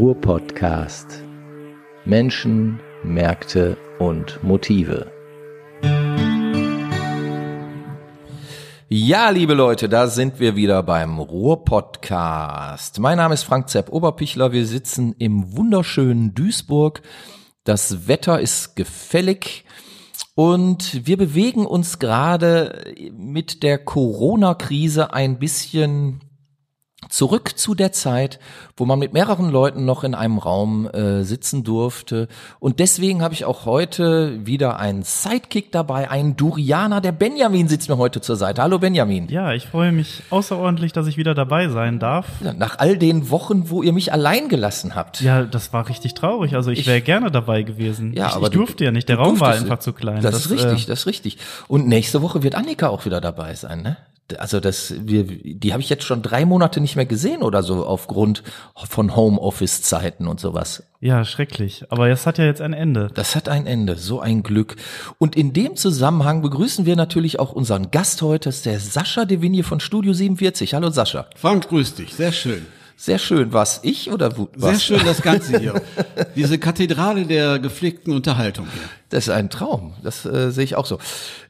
[0.00, 1.22] Ruhr-Podcast.
[2.06, 5.12] Menschen, Märkte und Motive.
[8.88, 12.98] Ja, liebe Leute, da sind wir wieder beim Ruhr-Podcast.
[12.98, 14.52] Mein Name ist Frank Zepp Oberpichler.
[14.52, 17.02] Wir sitzen im wunderschönen Duisburg.
[17.64, 19.66] Das Wetter ist gefällig.
[20.34, 26.22] Und wir bewegen uns gerade mit der Corona-Krise ein bisschen
[27.08, 28.38] zurück zu der Zeit,
[28.76, 32.28] wo man mit mehreren Leuten noch in einem Raum äh, sitzen durfte.
[32.58, 37.00] Und deswegen habe ich auch heute wieder einen Sidekick dabei, einen Durianer.
[37.00, 38.62] Der Benjamin sitzt mir heute zur Seite.
[38.62, 39.28] Hallo Benjamin.
[39.28, 42.26] Ja, ich freue mich außerordentlich, dass ich wieder dabei sein darf.
[42.44, 45.20] Ja, nach all den Wochen, wo ihr mich allein gelassen habt.
[45.20, 46.54] Ja, das war richtig traurig.
[46.54, 48.12] Also ich, wäre gerne dabei gewesen.
[48.12, 49.08] Ja, ich, aber ich durfte du, ja nicht.
[49.08, 50.22] Der Raum war einfach zu klein.
[50.22, 51.38] Das, das ist richtig, äh, das ist richtig.
[51.66, 53.96] Und nächste Woche wird Annika auch wieder dabei sein, ne?
[54.38, 57.84] Also das, wir, die habe ich jetzt schon drei Monate nicht mehr gesehen oder so
[57.84, 58.42] aufgrund
[58.74, 60.84] von Homeoffice-Zeiten und sowas.
[61.00, 61.84] Ja, schrecklich.
[61.88, 63.10] Aber es hat ja jetzt ein Ende.
[63.14, 64.76] Das hat ein Ende, so ein Glück.
[65.18, 69.24] Und in dem Zusammenhang begrüßen wir natürlich auch unseren Gast heute, das ist der Sascha
[69.24, 70.74] De Vigne von Studio 47.
[70.74, 71.26] Hallo Sascha.
[71.36, 72.66] Frank, grüß dich, sehr schön.
[73.00, 73.54] Sehr schön.
[73.54, 74.50] Was ich oder was?
[74.72, 75.80] Sehr schön das Ganze hier.
[76.36, 78.82] Diese Kathedrale der gepflegten Unterhaltung hier.
[79.08, 79.94] Das ist ein Traum.
[80.02, 80.98] Das äh, sehe ich auch so.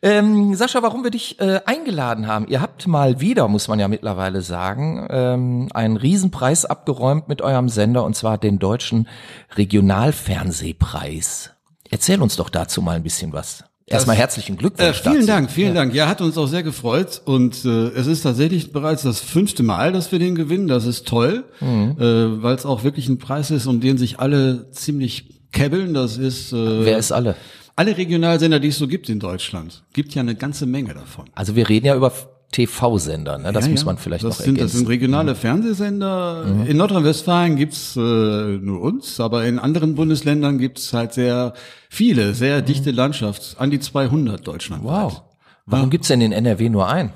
[0.01, 2.47] Ähm, Sascha, warum wir dich äh, eingeladen haben?
[2.47, 7.69] Ihr habt mal wieder, muss man ja mittlerweile sagen, ähm, einen Riesenpreis abgeräumt mit eurem
[7.69, 9.09] Sender und zwar den deutschen
[9.57, 11.51] Regionalfernsehpreis.
[11.91, 13.65] Erzähl uns doch dazu mal ein bisschen was.
[13.91, 14.89] Erstmal herzlichen Glückwunsch.
[14.89, 15.27] Äh, vielen dazu.
[15.27, 15.75] Dank, vielen ja.
[15.75, 15.95] Dank.
[15.95, 19.93] Ja, hat uns auch sehr gefreut und äh, es ist tatsächlich bereits das fünfte Mal,
[19.93, 20.69] dass wir den gewinnen.
[20.69, 21.97] Das ist toll, mhm.
[21.99, 25.93] äh, weil es auch wirklich ein Preis ist, um den sich alle ziemlich kebbeln.
[25.93, 27.35] Das ist äh, wer ist alle?
[27.75, 31.25] Alle Regionalsender, die es so gibt in Deutschland, gibt ja eine ganze Menge davon.
[31.35, 32.13] Also wir reden ja über
[32.53, 33.53] TV-Sender, ne?
[33.53, 34.73] das ja, muss man vielleicht das noch sind, ergänzen.
[34.73, 35.35] Das sind regionale.
[35.37, 36.47] Fernsehsender.
[36.47, 36.67] Mhm.
[36.67, 41.53] In Nordrhein-Westfalen gibt's äh, nur uns, aber in anderen Bundesländern gibt's halt sehr
[41.89, 42.67] viele, sehr mhm.
[42.67, 44.83] dichte Landschaft, an die 200 Deutschland.
[44.83, 45.23] Wow.
[45.67, 45.91] Warum ja.
[45.91, 47.13] gibt's denn in NRW nur ein?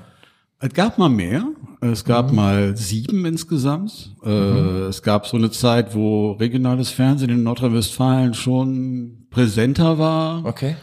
[0.59, 1.45] Es gab mal mehr.
[1.81, 2.35] Es gab mhm.
[2.35, 4.15] mal sieben insgesamt.
[4.23, 4.87] Äh, mhm.
[4.87, 10.45] Es gab so eine Zeit, wo regionales Fernsehen in Nordrhein-Westfalen schon präsenter war.
[10.45, 10.77] Okay.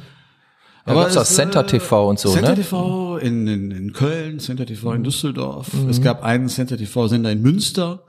[0.87, 2.57] Ja, aber es auch Center TV und so, Center ne?
[2.57, 5.73] TV in, in, in Köln, Center TV in Düsseldorf.
[5.73, 5.89] Mhm.
[5.89, 8.03] Es gab einen Center TV Sender in Münster,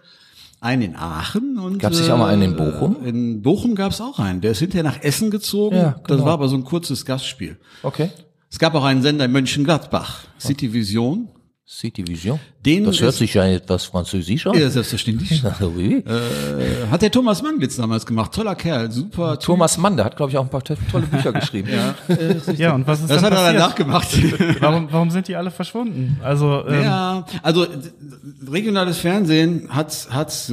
[0.60, 2.98] einen in Aachen und gab es nicht auch mal einen in Bochum?
[3.04, 4.42] Äh, in Bochum gab es auch einen.
[4.42, 5.76] Der ist hinterher nach Essen gezogen.
[5.76, 6.04] Ja, genau.
[6.08, 7.58] Das war aber so ein kurzes Gastspiel.
[7.84, 8.10] Okay.
[8.50, 11.28] Es gab auch einen Sender in Mönchengladbach, City Vision.
[11.66, 12.40] City Vision.
[12.66, 14.58] Den das hört sich ja etwas französisch an.
[14.58, 15.32] Ja, selbstverständlich.
[15.44, 18.34] äh, hat der Thomas Manglitz damals gemacht.
[18.34, 19.40] Toller Kerl, super.
[19.40, 21.70] Thomas Mann, der hat, glaube ich, auch ein paar tolle Bücher geschrieben.
[21.70, 21.96] ja.
[22.58, 23.48] ja, und was ist Das hat passiert?
[23.48, 24.10] er danach gemacht.
[24.60, 26.18] warum, warum sind die alle verschwunden?
[26.22, 27.66] Also ähm, Ja, also
[28.46, 30.52] regionales Fernsehen hat, hat,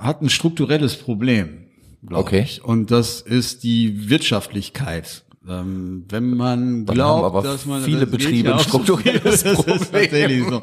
[0.00, 1.66] hat ein strukturelles Problem.
[2.10, 2.42] Okay.
[2.42, 2.64] Ich.
[2.64, 5.22] Und das ist die Wirtschaftlichkeit.
[5.48, 10.60] Ähm, wenn man glaubt, dass man viele das Betriebe ein strukturelles so tatsächlich so.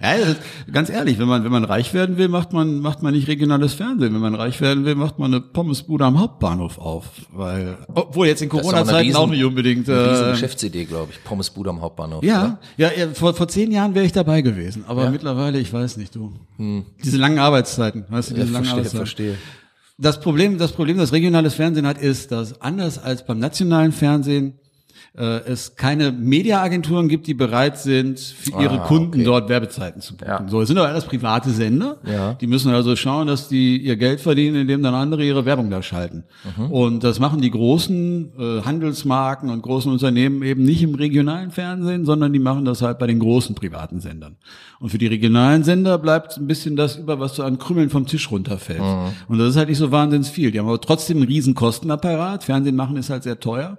[0.00, 0.36] Ja, ist,
[0.72, 3.74] ganz ehrlich, wenn man wenn man reich werden will, macht man macht man nicht regionales
[3.74, 4.14] Fernsehen.
[4.14, 8.40] Wenn man reich werden will, macht man eine Pommesbude am Hauptbahnhof auf, weil obwohl jetzt
[8.40, 9.88] in Corona-Zeiten auch, auch, nicht unbedingt.
[9.88, 11.24] Eine äh, Geschäftsidee, glaube ich.
[11.24, 12.22] Pommesbude am Hauptbahnhof.
[12.22, 15.10] Ja, ja, ja, vor vor zehn Jahren wäre ich dabei gewesen, aber ja?
[15.10, 16.32] mittlerweile, ich weiß nicht, du.
[16.58, 16.84] Hm.
[17.02, 18.98] Diese langen Arbeitszeiten, weißt du, diese ja, langen verstehe, Arbeitszeiten.
[18.98, 19.38] verstehe.
[20.00, 24.56] Das Problem, das Problem, das regionales Fernsehen hat, ist, dass anders als beim nationalen Fernsehen
[25.24, 29.24] es keine Mediaagenturen gibt, die bereit sind, für ihre ah, Kunden okay.
[29.24, 30.28] dort Werbezeiten zu buchen.
[30.28, 30.46] Ja.
[30.48, 31.98] So, es sind aber alles private Sender.
[32.06, 32.34] Ja.
[32.34, 35.82] Die müssen also schauen, dass die ihr Geld verdienen, indem dann andere ihre Werbung da
[35.82, 36.24] schalten.
[36.56, 36.70] Mhm.
[36.70, 42.04] Und das machen die großen äh, Handelsmarken und großen Unternehmen eben nicht im regionalen Fernsehen,
[42.04, 44.36] sondern die machen das halt bei den großen privaten Sendern.
[44.78, 48.06] Und für die regionalen Sender bleibt ein bisschen das über, was so an Krümmeln vom
[48.06, 48.80] Tisch runterfällt.
[48.80, 49.08] Mhm.
[49.26, 50.52] Und das ist halt nicht so wahnsinnig viel.
[50.52, 52.44] Die haben aber trotzdem einen riesen Kostenapparat.
[52.44, 53.78] Fernsehen machen ist halt sehr teuer.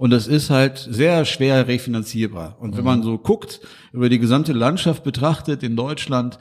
[0.00, 2.56] Und das ist halt sehr schwer refinanzierbar.
[2.58, 3.60] Und wenn man so guckt,
[3.92, 6.38] über die gesamte Landschaft betrachtet in Deutschland,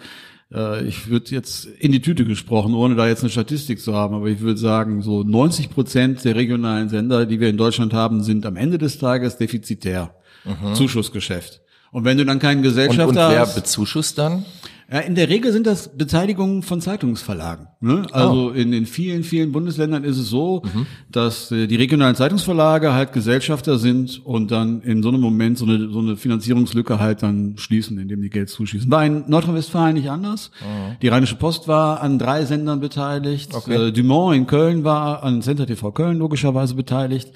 [0.50, 4.16] äh, ich würde jetzt in die Tüte gesprochen, ohne da jetzt eine Statistik zu haben,
[4.16, 8.24] aber ich würde sagen, so 90 Prozent der regionalen Sender, die wir in Deutschland haben,
[8.24, 10.16] sind am Ende des Tages defizitär.
[10.46, 10.74] Mhm.
[10.76, 11.60] Zuschussgeschäft.
[11.92, 14.46] Und wenn du dann keinen Gesellschafter und, und wer hast, bezuschusst dann?
[14.92, 17.68] Ja, in der Regel sind das Beteiligungen von Zeitungsverlagen.
[17.80, 18.08] Ne?
[18.12, 18.50] Also oh.
[18.50, 20.88] in den vielen, vielen Bundesländern ist es so, mhm.
[21.12, 25.66] dass äh, die regionalen Zeitungsverlage halt Gesellschafter sind und dann in so einem Moment so
[25.66, 28.90] eine, so eine Finanzierungslücke halt dann schließen, indem die Geld zuschießen.
[28.90, 30.50] War in Nordrhein-Westfalen nicht anders.
[30.62, 30.96] Mhm.
[31.04, 33.54] Die Rheinische Post war an drei Sendern beteiligt.
[33.54, 33.90] Okay.
[33.90, 37.32] Äh, Dumont in Köln war an Center TV Köln logischerweise beteiligt.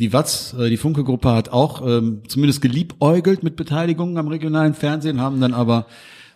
[0.00, 5.20] Die Watz, äh, die Funke-Gruppe hat auch ähm, zumindest geliebäugelt mit Beteiligungen am regionalen Fernsehen,
[5.20, 5.86] haben dann aber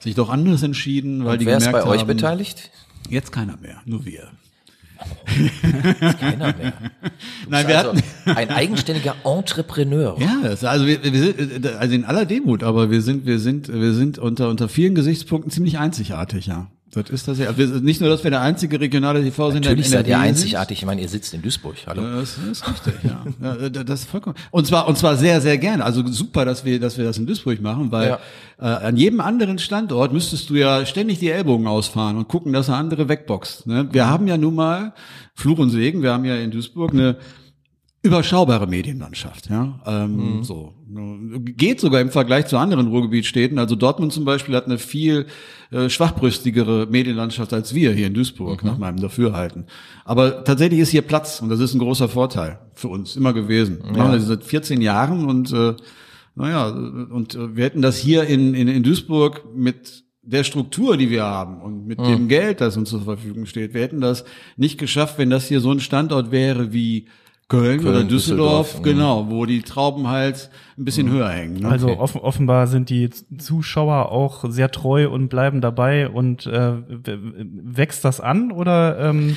[0.02, 2.70] sich doch anders entschieden, weil Und die wer gemerkt ist bei euch haben, beteiligt?
[3.08, 4.28] Jetzt keiner mehr, nur wir.
[6.20, 6.72] keiner mehr.
[7.44, 10.16] Du Nein, wir also hatten- ein eigenständiger Entrepreneur.
[10.20, 13.94] Ja, also wir, wir sind, also in aller Demut, aber wir sind, wir sind, wir
[13.94, 16.68] sind unter unter vielen Gesichtspunkten ziemlich einzigartig, ja.
[16.94, 17.56] Das ist das ja.
[17.56, 20.78] Wir, nicht nur, dass wir der einzige regionale TV sind, Natürlich seid ihr einzigartig.
[20.80, 21.76] Ich meine, ihr sitzt in Duisburg.
[21.86, 22.02] Hallo.
[22.20, 23.24] Das ist richtig, ja.
[23.70, 24.36] da- Das ist vollkommen.
[24.50, 25.84] Und zwar, und zwar sehr, sehr gerne.
[25.86, 28.18] Also super, dass wir, dass wir das in Duisburg machen, weil Ja.
[28.60, 32.68] äh, an jedem anderen Standort müsstest du ja ständig die Ellbogen ausfahren und gucken, dass
[32.68, 33.66] er andere wegboxt.
[33.66, 33.88] Ne?
[33.90, 34.92] Wir haben ja nun mal
[35.34, 36.02] Fluch und Segen.
[36.02, 37.16] Wir haben ja in Duisburg eine
[38.02, 39.80] überschaubare Medienlandschaft, ja.
[39.86, 40.44] Ähm, Mhm.
[40.44, 40.74] So
[41.56, 43.58] geht sogar im Vergleich zu anderen Ruhrgebietstädten.
[43.58, 45.26] Also Dortmund zum Beispiel hat eine viel
[45.70, 48.68] äh, schwachbrüstigere Medienlandschaft als wir hier in Duisburg, Mhm.
[48.68, 49.66] nach meinem Dafürhalten.
[50.04, 53.78] Aber tatsächlich ist hier Platz und das ist ein großer Vorteil für uns immer gewesen.
[53.84, 55.74] Wir machen das seit 14 Jahren und äh,
[56.34, 61.10] naja, und äh, wir hätten das hier in, in, in Duisburg mit der Struktur, die
[61.10, 64.24] wir haben und mit dem Geld, das uns zur Verfügung steht, wir hätten das
[64.56, 67.06] nicht geschafft, wenn das hier so ein Standort wäre wie
[67.52, 68.82] Köln, Köln, oder Düsseldorf, Düsseldorf, mhm.
[68.82, 71.60] genau, wo die Trauben halt ein bisschen höher hängen.
[71.60, 71.68] Ne?
[71.68, 78.04] Also offen, offenbar sind die Zuschauer auch sehr treu und bleiben dabei und äh, wächst
[78.04, 79.36] das an oder ähm,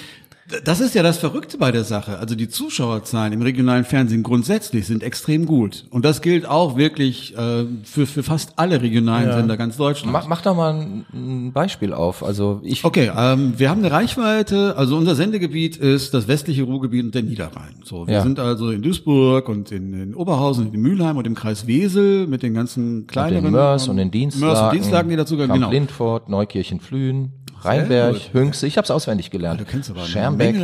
[0.64, 2.20] Das ist ja das Verrückte bei der Sache.
[2.20, 5.86] Also die Zuschauerzahlen im regionalen Fernsehen grundsätzlich sind extrem gut.
[5.90, 9.38] Und das gilt auch wirklich äh, für, für fast alle regionalen Ja.
[9.38, 10.14] Sender ganz Deutschland.
[10.14, 12.24] Mach, mach doch mal ein, ein Beispiel auf.
[12.24, 17.06] Also ich, Okay, ähm, wir haben eine Reichweite, also unser Sendegebiet ist das westliche Ruhrgebiet
[17.06, 17.78] und der Niederrhein.
[17.84, 18.22] So, wir Ja.
[18.22, 22.44] sind also in Duisburg und in, in Oberhausen, in Mülheim und im Kreis Wesel mit
[22.44, 25.72] den ganzen kleineren den Mörs und den Dienstlagen, Mörs und Dienstlagen, die dazu gehören, genau.
[25.72, 27.32] Lindfort, Neukirchen, Flühen,
[27.66, 28.34] Rheinberg, gut.
[28.34, 28.68] Hünxe.
[28.68, 29.60] Ich habe es auswendig gelernt.
[29.60, 30.56] du kennst aber Schermbeck.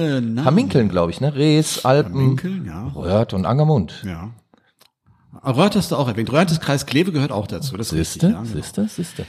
[0.46, 1.34] Hamminkeln, glaube ich, ne?
[1.36, 2.88] Rees, Alpen, ja.
[2.96, 4.04] Röhrt und Angermund.
[4.06, 4.32] Ja.
[5.46, 6.32] Röhrt hast du auch erwähnt.
[6.32, 7.78] Röhrt ist Kreis Kleve gehört auch dazu.
[7.78, 8.46] Das ist richtig, Siehste, ja, genau.
[8.46, 9.26] siehste, siehste.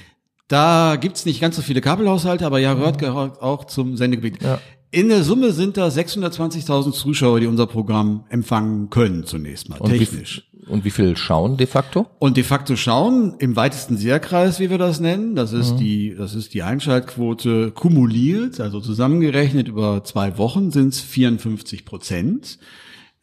[0.49, 4.43] Da gibt's nicht ganz so viele Kabelhaushalte, aber ja, Röhrt gehört auch zum Sendegebiet.
[4.43, 4.59] Ja.
[4.91, 9.91] In der Summe sind da 620.000 Zuschauer, die unser Programm empfangen können, zunächst mal, Und
[9.91, 10.51] technisch.
[10.69, 12.07] Und wie viel schauen de facto?
[12.21, 15.61] Und de facto schauen im weitesten Seherkreis, wie wir das nennen, das Mhm.
[15.61, 21.85] ist die, das ist die Einschaltquote kumuliert, also zusammengerechnet über zwei Wochen sind es 54
[21.85, 22.59] Prozent.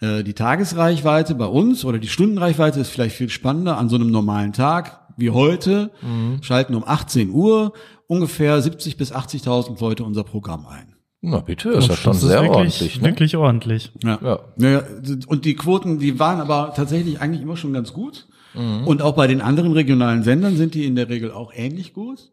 [0.02, 3.78] Äh, Die Tagesreichweite bei uns oder die Stundenreichweite ist vielleicht viel spannender.
[3.78, 6.42] An so einem normalen Tag wie heute Mhm.
[6.44, 7.74] schalten um 18 Uhr
[8.08, 10.89] ungefähr 70 bis 80.000 Leute unser Programm ein.
[11.22, 13.02] Na bitte, ist ja schon das sehr wirklich, ordentlich.
[13.02, 13.08] Ne?
[13.08, 13.92] wirklich ordentlich.
[14.04, 14.20] Ja.
[14.24, 14.40] Ja.
[14.56, 14.84] Naja,
[15.28, 18.28] und die Quoten, die waren aber tatsächlich eigentlich immer schon ganz gut.
[18.56, 22.32] Und auch bei den anderen regionalen Sendern sind die in der Regel auch ähnlich gut.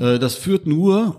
[0.00, 1.16] Äh, Das führt nur,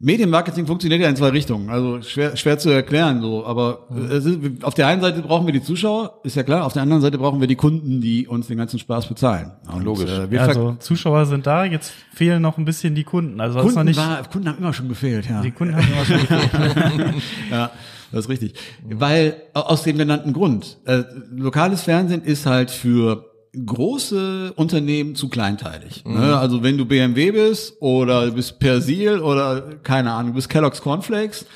[0.00, 4.38] Medienmarketing funktioniert ja in zwei Richtungen, also schwer, schwer zu erklären so, aber es ist,
[4.62, 7.18] auf der einen Seite brauchen wir die Zuschauer, ist ja klar, auf der anderen Seite
[7.18, 9.50] brauchen wir die Kunden, die uns den ganzen Spaß bezahlen.
[9.72, 10.08] Und, Logisch.
[10.08, 13.40] Äh, Also Zuschauer sind da, jetzt fehlen noch ein bisschen die Kunden.
[13.40, 15.42] Also ist noch Kunden, nicht, war, Kunden haben immer schon gefehlt, ja.
[15.42, 17.14] die Kunden haben immer schon gefehlt.
[17.50, 17.70] Ja,
[18.12, 18.54] das ist richtig.
[18.88, 20.78] Weil au- aus dem genannten Grund.
[20.84, 21.02] Äh,
[21.34, 23.27] lokales Fernsehen ist halt für
[23.66, 26.04] große Unternehmen zu kleinteilig.
[26.04, 26.36] Ne?
[26.38, 30.80] Also wenn du BMW bist oder du bist Persil oder keine Ahnung, du bist Kellogg's
[30.80, 31.46] Cornflakes,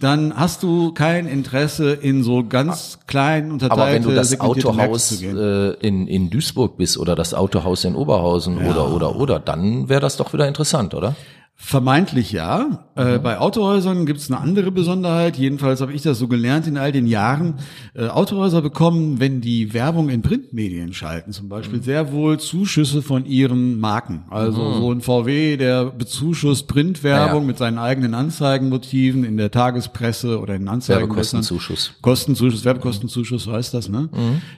[0.00, 5.22] dann hast du kein Interesse in so ganz kleinen unterteilte Aber wenn du das Autohaus
[5.22, 10.00] äh, in, in Duisburg bist oder das Autohaus in Oberhausen oder oder oder, dann wäre
[10.00, 11.14] das doch wieder interessant, oder?
[11.62, 12.86] Vermeintlich ja.
[12.96, 15.36] Äh, bei Autohäusern gibt es eine andere Besonderheit.
[15.36, 17.56] Jedenfalls habe ich das so gelernt in all den Jahren.
[17.94, 23.26] Äh, Autohäuser bekommen, wenn die Werbung in Printmedien schalten, zum Beispiel sehr wohl Zuschüsse von
[23.26, 24.24] ihren Marken.
[24.30, 30.40] Also so ein VW, der bezuschusst Printwerbung Ja, mit seinen eigenen Anzeigenmotiven in der Tagespresse
[30.40, 31.02] oder in Anzeigen.
[31.02, 31.92] Werbekostenzuschuss.
[32.00, 34.08] Kostenzuschuss, Werbekostenzuschuss, so heißt das, ne?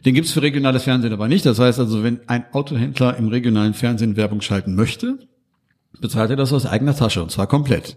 [0.04, 1.44] Den gibt's für regionales Fernsehen aber nicht.
[1.44, 5.18] Das heißt also, wenn ein Autohändler im regionalen Fernsehen Werbung schalten möchte,
[6.02, 7.97] bezahlt er das aus eigener Tasche und zwar komplett.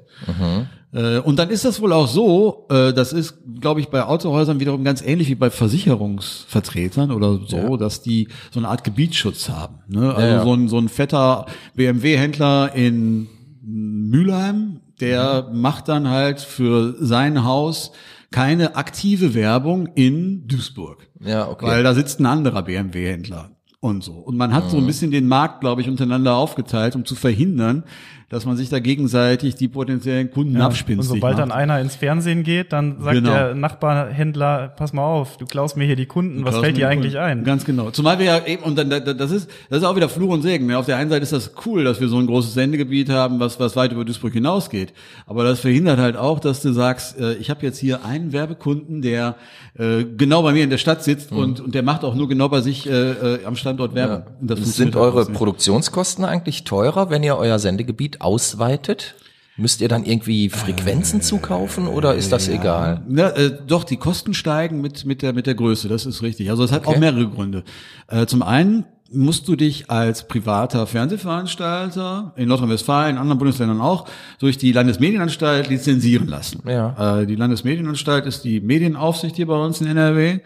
[0.94, 4.62] Äh, und dann ist das wohl auch so, äh, das ist, glaube ich, bei Autohäusern
[4.62, 9.80] wiederum ganz ähnlich wie bei Versicherungsvertretern oder so, dass die so eine Art Gebietsschutz haben.
[9.90, 10.16] Ne?
[10.16, 10.44] Also ja.
[10.44, 13.28] So, ein, so ein fetter BMW-Händler in
[13.62, 17.92] Mülheim, der macht dann halt für sein Haus
[18.32, 21.10] keine aktive Werbung in Duisburg.
[21.20, 21.66] Ja, okay.
[21.66, 23.55] Weil da sitzt ein anderer BMW-Händler
[23.90, 24.14] und so.
[24.14, 24.84] Und man hat so Mhm.
[24.84, 27.84] ein bisschen den Markt, glaube ich, untereinander aufgeteilt, um zu verhindern,
[28.30, 31.00] dass man sich da gegenseitig die potenziellen Kunden Ja, abspinnt.
[31.00, 33.30] und sobald dann einer ins Fernsehen geht, dann sagt Genau.
[33.32, 37.18] der Nachbarhändler, pass mal auf, du klaust mir hier die Kunden, was fällt dir eigentlich
[37.20, 37.44] ein?
[37.44, 37.92] Ganz genau.
[37.92, 40.42] Zumal wir ja eben, und dann, da- das ist, das ist auch wieder Fluch und
[40.42, 40.66] Segen.
[40.66, 40.78] ne?
[40.78, 43.60] Auf der einen Seite ist das cool, dass wir so ein großes Sendegebiet haben, was,
[43.60, 44.94] was weit über Duisburg hinausgeht.
[45.28, 49.02] Aber das verhindert halt auch, dass du sagst, äh, ich habe jetzt hier einen Werbekunden,
[49.02, 49.36] der
[49.78, 52.50] äh, genau bei mir in der Stadt sitzt und, und der macht auch nur genau
[52.50, 54.24] bei sich äh, äh, am Standort Werbung.
[54.42, 55.26] Und das Sind eure.
[55.26, 59.16] Produktionskosten eigentlich teurer, wenn ihr euer Sendegebiet ausweitet?
[59.58, 63.04] Müsst ihr dann irgendwie Frequenzen zukaufen oder ist das egal?
[63.08, 66.50] Ja, äh, doch, die Kosten steigen mit, mit, der, mit der Größe, das ist richtig.
[66.50, 66.96] Also es hat Okay.
[66.96, 67.64] auch mehrere Gründe.
[68.10, 74.10] Äh, zum einen musst du dich als privater Fernsehveranstalter in Nordrhein-Westfalen, in anderen Bundesländern auch,
[74.40, 76.62] durch die Landesmedienanstalt lizenzieren lassen.
[76.68, 77.22] Ja.
[77.22, 80.40] Äh, die Landesmedienanstalt ist die Medienaufsicht hier bei uns in NRW.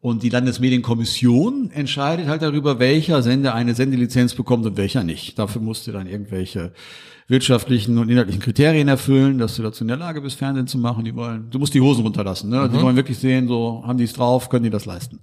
[0.00, 5.38] Und die Landesmedienkommission entscheidet halt darüber, welcher Sender eine Sendelizenz bekommt und welcher nicht.
[5.38, 6.72] Dafür musst du dann irgendwelche
[7.28, 11.04] wirtschaftlichen und inhaltlichen Kriterien erfüllen, dass du dazu in der Lage bist, Fernsehen zu machen.
[11.04, 12.50] Die wollen, du musst die Hosen runterlassen.
[12.50, 12.68] Ne?
[12.72, 15.20] Die wollen wirklich sehen, so haben die es drauf, können die das leisten.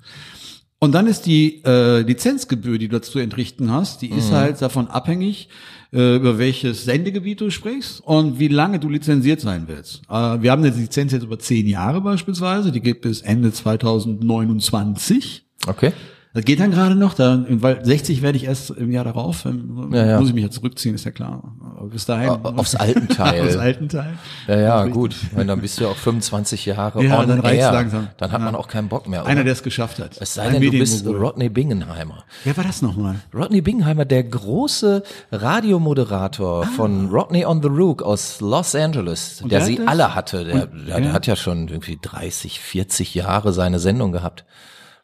[0.77, 4.87] Und dann ist die äh, Lizenzgebühr, die du dazu entrichten hast, die ist halt davon
[4.87, 5.49] abhängig,
[5.93, 10.01] äh, über welches Sendegebiet du sprichst und wie lange du lizenziert sein willst.
[10.09, 15.45] Äh, wir haben eine Lizenz jetzt über zehn Jahre beispielsweise, die geht bis Ende 2029.
[15.65, 15.93] Okay.
[16.35, 19.45] Das geht dann gerade noch, da, weil 60 werde ich erst im Jahr darauf,
[19.91, 20.19] Ja, ja.
[20.19, 21.41] muss ich mich ja zurückziehen, ist ja klar.
[21.77, 22.29] Aber bis dahin.
[22.29, 23.41] Au- aufs alten Teil.
[23.41, 24.13] Aufs alten Teil.
[24.47, 25.15] Ja, ja, gut.
[25.33, 27.71] Wenn dann bist du ja auch 25 Jahre Ja, on dann air.
[27.71, 28.09] langsam.
[28.17, 28.45] Dann hat Ja.
[28.45, 29.21] man auch keinen Bock mehr.
[29.21, 29.29] Oder?
[29.29, 30.17] Einer, der es geschafft hat.
[30.19, 31.05] es sei Ein denn, du bist.
[31.07, 32.25] Rodney Bingenheimer.
[32.43, 33.15] Wer war das nochmal?
[33.33, 39.61] Rodney Bingenheimer, der große Radiomoderator von Rodney on the Rook aus Los Angeles, der der
[39.61, 40.43] sie alle hatte.
[40.43, 41.11] Der, Und- der ja.
[41.13, 44.45] hat ja schon irgendwie 30, 40 Jahre seine Sendung gehabt.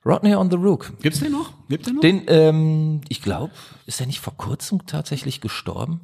[0.05, 0.93] Rodney on the Rook.
[1.01, 1.53] Gibt's den noch?
[1.70, 2.01] Gibt den noch?
[2.01, 3.53] Den, ähm, ich glaube,
[3.86, 6.01] ist er nicht vor kurzem tatsächlich gestorben?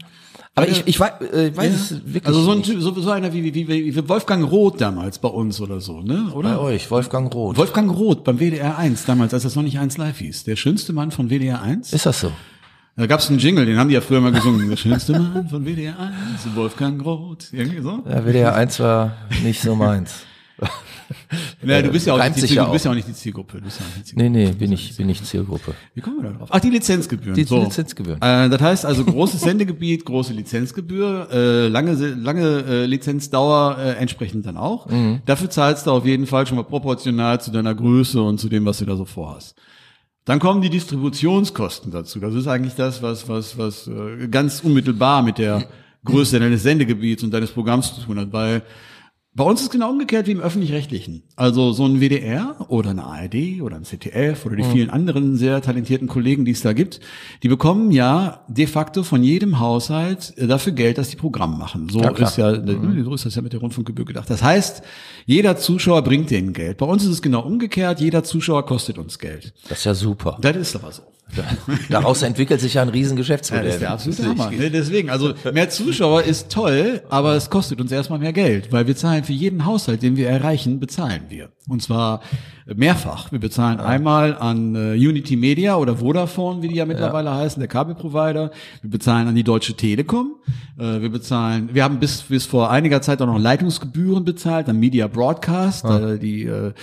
[0.54, 2.64] Aber ich, ich weiß, äh, weiß es wirklich also so ein.
[2.64, 6.02] Typ, so, so einer wie, wie, wie, wie Wolfgang Roth damals bei uns oder so,
[6.02, 6.28] ne?
[6.30, 6.62] Bei Oder?
[6.62, 7.58] euch, Wolfgang Roth.
[7.58, 10.44] Wolfgang Roth beim WDR 1 damals, als das noch nicht 1 live hieß.
[10.44, 11.94] Der schönste Mann von WDR 1.
[11.94, 12.32] Ist das so?
[12.96, 14.68] Da gab's einen Jingle, den haben die ja früher mal gesungen.
[14.70, 17.50] Der schönste Mann von WDR 1, Wolfgang Roth.
[17.52, 18.04] Irgendwie so.
[18.08, 20.27] Ja, WDR 1 war nicht so meins.
[21.64, 22.72] Ja, du bist ja auch nicht die Zielgruppe.
[22.72, 22.96] Bist ja auch.
[22.96, 23.58] nicht die Zielgruppe.
[23.58, 24.30] Du bist ja auch nicht die Zielgruppe.
[24.30, 25.74] Nee, nee, bin ich, bin ich Zielgruppe.
[25.94, 26.50] Wie kommen wir da drauf?
[26.52, 27.36] Ach, die Lizenzgebühren.
[27.36, 28.22] Die Lizenzgebühren.
[28.22, 34.46] Äh, das heißt also großes Sendegebiet, große Lizenzgebühr, äh, lange, lange äh, Lizenzdauer äh, entsprechend
[34.46, 34.90] dann auch.
[34.90, 35.22] Mhm.
[35.26, 38.66] Dafür zahlst du auf jeden Fall schon mal proportional zu deiner Größe und zu dem,
[38.66, 39.56] was du da so vorhast.
[40.26, 42.20] Dann kommen die Distributionskosten dazu.
[42.20, 45.70] Das ist eigentlich das, was, was, was äh, ganz unmittelbar mit der
[46.04, 48.62] Größe deines Sendegebiets und deines Programms zu tun hat, weil
[49.38, 51.22] bei uns ist genau umgekehrt wie im öffentlich-rechtlichen.
[51.36, 55.62] Also so ein WDR oder eine ARD oder ein ZDF oder die vielen anderen sehr
[55.62, 57.00] talentierten Kollegen, die es da gibt,
[57.44, 61.88] die bekommen ja de facto von jedem Haushalt äh, dafür Geld, dass die Programme machen.
[61.88, 62.56] So Ja, ist ja,
[63.04, 64.28] so ist das ja mit der Rundfunkgebühr gedacht.
[64.28, 64.82] Das heißt,
[65.28, 66.78] jeder Zuschauer bringt denen Geld.
[66.78, 68.02] Bei uns ist es genau umgekehrt.
[68.02, 69.54] Jeder Zuschauer kostet uns Geld.
[69.70, 70.40] Das ist ja super.
[70.42, 71.04] Das ist aber so.
[71.90, 73.66] Daraus entwickelt sich ja ein Ja, Riesengeschäftsmodell.
[73.66, 74.52] das ist der absolute Hammer.
[74.52, 78.88] Ne, Deswegen, also mehr Zuschauer ist toll, aber es kostet uns erstmal mehr Geld, weil
[78.88, 81.50] wir zahlen für jeden Haushalt, den wir erreichen, bezahlen wir.
[81.70, 82.22] Und zwar
[82.66, 83.32] mehrfach.
[83.32, 87.68] Wir bezahlen einmal an äh, Unity Media oder Vodafone, wie die ja mittlerweile heißen, der
[87.68, 88.52] Kabelprovider.
[88.82, 90.36] Wir bezahlen an die Deutsche Telekom.
[90.78, 94.80] Äh, wir bezahlen, wir haben bis, bis vor einiger Zeit auch noch Leitungsgebühren bezahlt, an
[94.80, 96.74] Media Broadcast, äh, die äh,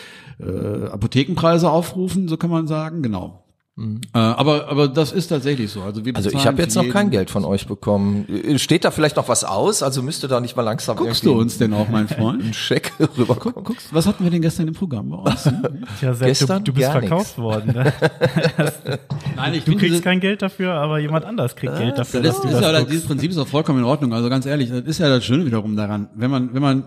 [0.90, 3.43] Apothekenpreise aufrufen, so kann man sagen, genau.
[3.76, 5.82] Äh, aber, aber das ist tatsächlich so.
[5.82, 8.24] Also, wir Also ich habe jetzt noch kein Geld von euch bekommen.
[8.28, 9.82] Äh, Steht da vielleicht noch was aus?
[9.82, 12.44] Also müsste da nicht mal langsam Guckst du uns denn auch, mein Freund?
[12.44, 13.64] ein Scheck rüberkommen?
[13.64, 15.42] Guckst, was hatten wir denn gestern im Programm bei uns?
[15.98, 17.72] Tja, Sepp, Gestern du, du bist verkauft worden.
[17.74, 17.92] Ne?
[19.36, 22.42] Nein, ich Du kriegst kein Geld dafür, aber jemand anders kriegt Geld dafür, das, dass
[22.42, 24.12] das du ist das ja, dieses Prinzip ist auch vollkommen in Ordnung.
[24.14, 26.08] Also ganz ehrlich, das ist ja das Schöne wiederum daran.
[26.14, 26.84] Wenn man, wenn man,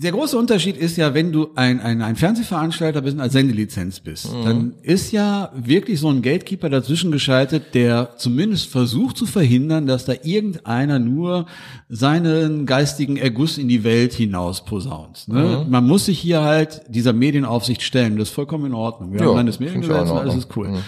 [0.00, 3.98] der große Unterschied ist ja, wenn du ein, ein, ein Fernsehveranstalter bist und als Sendelizenz
[3.98, 9.88] bist, dann ist ja wirklich so ein Gatekeeper dazwischen geschaltet, der zumindest versucht zu verhindern,
[9.88, 11.46] dass da irgendeiner nur
[11.88, 15.26] seinen geistigen Erguss in die Welt hinaus posaunt.
[15.26, 15.66] Ne?
[15.68, 18.16] Man muss sich hier halt dieser Medienaufsicht stellen.
[18.18, 19.12] Das ist vollkommen in Ordnung.
[19.12, 20.78] Wir Ja, haben dann das finde ich auch in Mediengesetz und alles ist cool.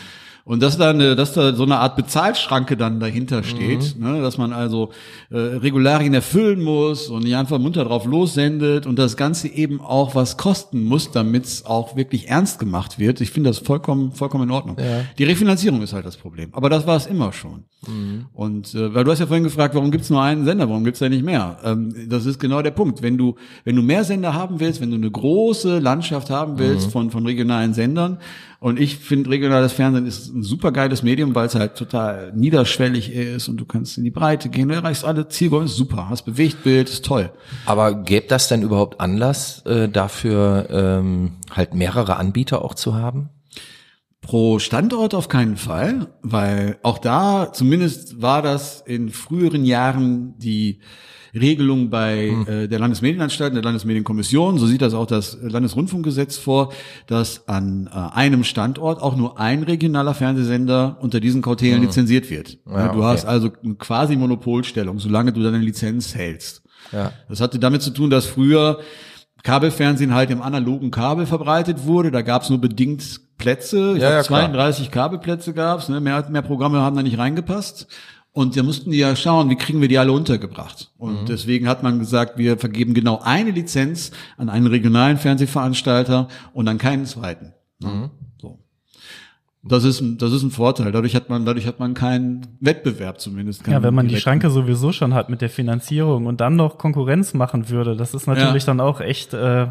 [0.45, 4.03] Und dass da, eine, dass da so eine Art Bezahlschranke dann dahinter steht, Mhm.
[4.15, 4.91] ne, dass man also
[5.31, 10.15] äh, Regularien erfüllen muss und nicht einfach munter drauf lossendet und das Ganze eben auch
[10.15, 13.21] was kosten muss, damit es auch wirklich ernst gemacht wird.
[13.21, 14.77] Ich finde das vollkommen, vollkommen in Ordnung.
[15.19, 16.49] Die Refinanzierung ist halt das Problem.
[16.53, 17.65] Aber das war es immer schon.
[17.87, 18.27] Mhm.
[18.33, 21.01] Und äh, weil du hast ja vorhin gefragt, warum gibt's nur einen Sender, warum gibt's
[21.01, 21.59] da nicht mehr?
[21.65, 23.03] Ähm, das ist genau der Punkt.
[23.03, 26.89] Wenn du, wenn du mehr Sender haben willst, wenn du eine große Landschaft haben willst
[26.89, 26.91] Mhm.
[26.91, 28.19] von, von regionalen Sendern,
[28.61, 33.11] und ich finde, regionales Fernsehen ist ein super geiles Medium, weil es halt total niederschwellig
[33.11, 36.27] ist und du kannst in die Breite gehen, du erreichst alle Zielgruppen, ist super, hast
[36.27, 37.31] Bewegtbild, ist toll.
[37.65, 43.31] Aber gäbe das denn überhaupt Anlass äh, dafür, ähm, halt mehrere Anbieter auch zu haben?
[44.21, 50.81] Pro Standort auf keinen Fall, weil auch da, zumindest war das in früheren Jahren die,
[51.35, 52.47] Regelung bei mhm.
[52.47, 54.59] äh, der Landesmedienanstalt, der Landesmedienkommission.
[54.59, 56.73] So sieht das auch das Landesrundfunkgesetz vor,
[57.07, 61.87] dass an äh, einem Standort auch nur ein regionaler Fernsehsender unter diesen Kautelen mhm.
[61.87, 62.59] lizenziert wird.
[62.67, 63.09] Ja, du okay.
[63.09, 66.63] hast also eine quasi Monopolstellung, solange du deine Lizenz hältst.
[66.93, 67.13] Ja.
[67.29, 68.81] Das hatte damit zu tun, dass früher
[69.43, 72.11] Kabelfernsehen halt im analogen Kabel verbreitet wurde.
[72.11, 73.95] Da gab es nur bedingt Plätze.
[73.97, 75.09] Ich ja, ja 32 klar.
[75.09, 75.89] Kabelplätze gab's.
[75.89, 76.01] Ne?
[76.01, 77.87] Mehr, mehr Programme haben da nicht reingepasst.
[78.33, 80.93] Und da mussten ja schauen, wie kriegen wir die alle untergebracht.
[80.99, 81.27] Und mhm.
[81.27, 86.79] deswegen hat man gesagt, wir vergeben genau eine Lizenz an einen regionalen Fernsehveranstalter und an
[86.79, 87.55] keinen zweiten.
[87.81, 88.11] Mhm.
[88.41, 88.61] So.
[89.65, 90.93] Das ist, das ist ein Vorteil.
[90.93, 93.67] Dadurch hat man, dadurch hat man keinen Wettbewerb zumindest.
[93.67, 97.35] Ja, wenn man die Schranke sowieso schon hat mit der Finanzierung und dann noch Konkurrenz
[97.35, 98.67] machen würde, das ist natürlich ja.
[98.69, 99.67] dann auch echt äh,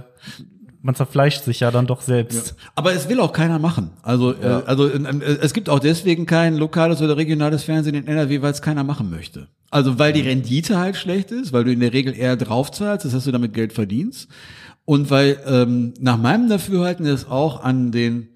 [0.82, 2.56] man zerfleischt sich ja dann doch selbst.
[2.58, 2.72] Ja.
[2.76, 3.92] Aber es will auch keiner machen.
[4.02, 4.60] Also, äh, ja.
[4.60, 8.52] äh, also äh, es gibt auch deswegen kein lokales oder regionales Fernsehen in NRW, weil
[8.52, 9.48] es keiner machen möchte.
[9.72, 13.14] Also weil die Rendite halt schlecht ist, weil du in der Regel eher draufzahlst, das
[13.14, 14.30] heißt du damit Geld verdienst.
[14.86, 18.30] Und weil ähm, nach meinem Dafürhalten es auch an den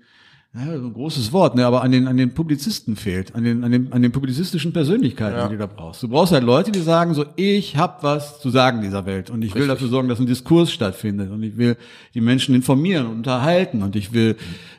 [0.55, 3.71] ja, ein großes Wort, ne, aber an den, an den Publizisten fehlt, an den, an
[3.71, 5.47] den, an den publizistischen Persönlichkeiten, ja.
[5.47, 6.03] die du da brauchst.
[6.03, 9.41] Du brauchst halt Leute, die sagen so, ich hab was zu sagen dieser Welt und
[9.41, 9.61] ich Richtig.
[9.61, 11.75] will dafür sorgen, dass ein Diskurs stattfindet und ich will
[12.13, 14.35] die Menschen informieren und unterhalten und ich will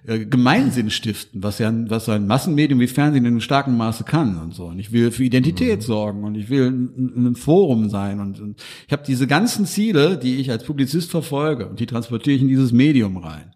[0.06, 4.38] äh, Gemeinsinn stiften, was ja, was ein Massenmedium wie Fernsehen in einem starken Maße kann
[4.38, 4.66] und so.
[4.66, 5.82] Und ich will für Identität mhm.
[5.82, 10.18] sorgen und ich will ein, ein Forum sein und, und ich habe diese ganzen Ziele,
[10.18, 13.53] die ich als Publizist verfolge und die transportiere ich in dieses Medium rein.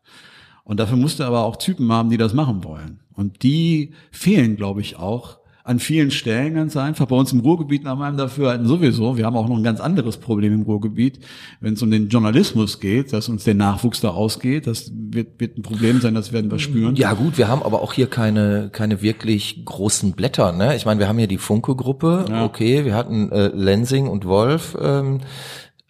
[0.68, 3.00] Und dafür musst du aber auch Typen haben, die das machen wollen.
[3.14, 7.06] Und die fehlen, glaube ich, auch an vielen Stellen ganz einfach.
[7.06, 9.16] Bei uns im Ruhrgebiet nach meinem Dafürhalten sowieso.
[9.16, 11.20] Wir haben auch noch ein ganz anderes Problem im Ruhrgebiet,
[11.60, 14.66] wenn es um den Journalismus geht, dass uns der Nachwuchs da ausgeht.
[14.66, 16.96] Das wird, wird ein Problem sein, das werden wir spüren.
[16.96, 20.52] Ja gut, wir haben aber auch hier keine, keine wirklich großen Blätter.
[20.52, 20.76] Ne?
[20.76, 22.26] Ich meine, wir haben hier die Funke-Gruppe.
[22.28, 22.44] Ja.
[22.44, 24.76] Okay, wir hatten äh, Lensing und Wolf.
[24.78, 25.20] Ähm,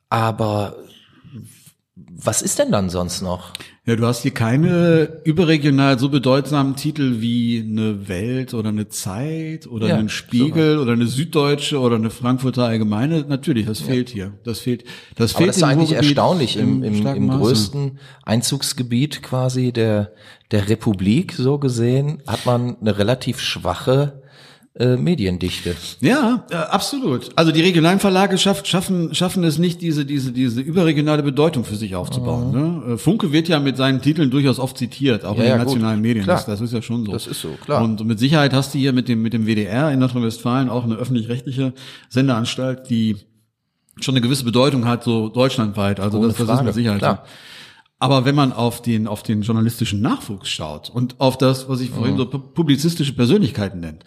[0.08, 0.76] aber
[2.20, 3.52] was ist denn dann sonst noch?
[3.86, 9.66] Ja, du hast hier keine überregional so bedeutsamen Titel wie eine Welt oder eine Zeit
[9.66, 13.24] oder ja, einen Spiegel so oder eine Süddeutsche oder eine Frankfurter Allgemeine.
[13.28, 13.86] Natürlich, das ja.
[13.86, 14.32] fehlt hier.
[14.44, 14.84] Das fehlt.
[15.14, 15.48] Das Aber fehlt.
[15.50, 20.12] Das ist eigentlich erstaunlich im, im, im, im größten Einzugsgebiet quasi der
[20.50, 24.22] der Republik so gesehen hat man eine relativ schwache
[24.78, 25.74] äh, Mediendichte.
[26.00, 27.30] Ja, äh, absolut.
[27.34, 31.74] Also die regionalen Verlage schaff, schaffen, schaffen es nicht, diese, diese, diese überregionale Bedeutung für
[31.74, 32.52] sich aufzubauen.
[32.52, 32.86] Mhm.
[32.86, 32.94] Ne?
[32.94, 35.64] Äh, Funke wird ja mit seinen Titeln durchaus oft zitiert, auch ja, in den ja,
[35.64, 36.06] nationalen gut.
[36.06, 36.26] Medien.
[36.26, 37.12] Das, das, ist ja schon so.
[37.12, 37.82] Das ist so, klar.
[37.82, 40.94] Und mit Sicherheit hast du hier mit dem, mit dem WDR in Nordrhein-Westfalen auch eine
[40.94, 41.72] öffentlich-rechtliche
[42.08, 43.16] Sendeanstalt, die
[44.00, 45.98] schon eine gewisse Bedeutung hat, so deutschlandweit.
[45.98, 47.24] Also das, das ist mit Sicherheit klar.
[48.00, 51.90] Aber wenn man auf den, auf den journalistischen Nachwuchs schaut und auf das, was ich
[51.90, 52.18] vorhin mhm.
[52.18, 54.04] so publizistische Persönlichkeiten nennt,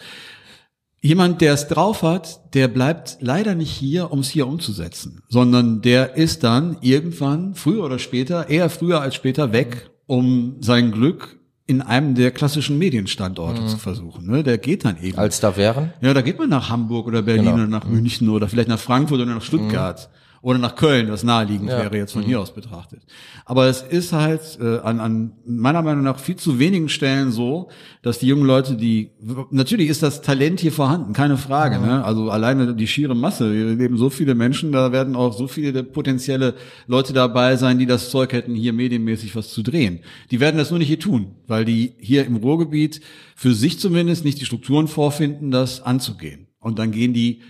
[1.04, 5.82] Jemand, der es drauf hat, der bleibt leider nicht hier, um es hier umzusetzen, sondern
[5.82, 11.40] der ist dann irgendwann, früher oder später, eher früher als später weg, um sein Glück
[11.66, 13.68] in einem der klassischen Medienstandorte mhm.
[13.68, 14.28] zu versuchen.
[14.28, 14.44] Ne?
[14.44, 15.18] Der geht dann eben.
[15.18, 15.92] Als da wären?
[16.02, 17.56] Ja, da geht man nach Hamburg oder Berlin genau.
[17.56, 17.86] oder nach.
[17.86, 20.08] München oder vielleicht nach Frankfurt oder nach Stuttgart.
[20.12, 21.80] Mhm oder nach Köln, was naheliegend ja.
[21.80, 22.28] wäre jetzt von mhm.
[22.28, 23.04] hier aus betrachtet.
[23.46, 27.70] Aber es ist halt äh, an, an meiner Meinung nach viel zu wenigen Stellen so,
[28.02, 29.12] dass die jungen Leute, die
[29.52, 31.78] natürlich ist das Talent hier vorhanden, keine Frage.
[31.78, 31.86] Mhm.
[31.86, 32.04] Ne?
[32.04, 35.84] Also alleine die schiere Masse, hier leben so viele Menschen, da werden auch so viele
[35.84, 36.56] potenzielle
[36.88, 40.00] Leute dabei sein, die das Zeug hätten, hier medienmäßig was zu drehen.
[40.32, 43.02] Die werden das nur nicht hier tun, weil die hier im Ruhrgebiet
[43.36, 46.48] für sich zumindest nicht die Strukturen vorfinden, das anzugehen.
[46.60, 47.42] Und dann gehen die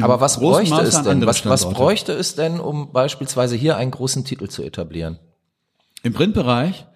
[0.00, 1.26] aber was bräuchte Maße es denn?
[1.26, 5.18] Was, was bräuchte es denn, um beispielsweise hier einen großen Titel zu etablieren?
[6.02, 6.86] Im Printbereich?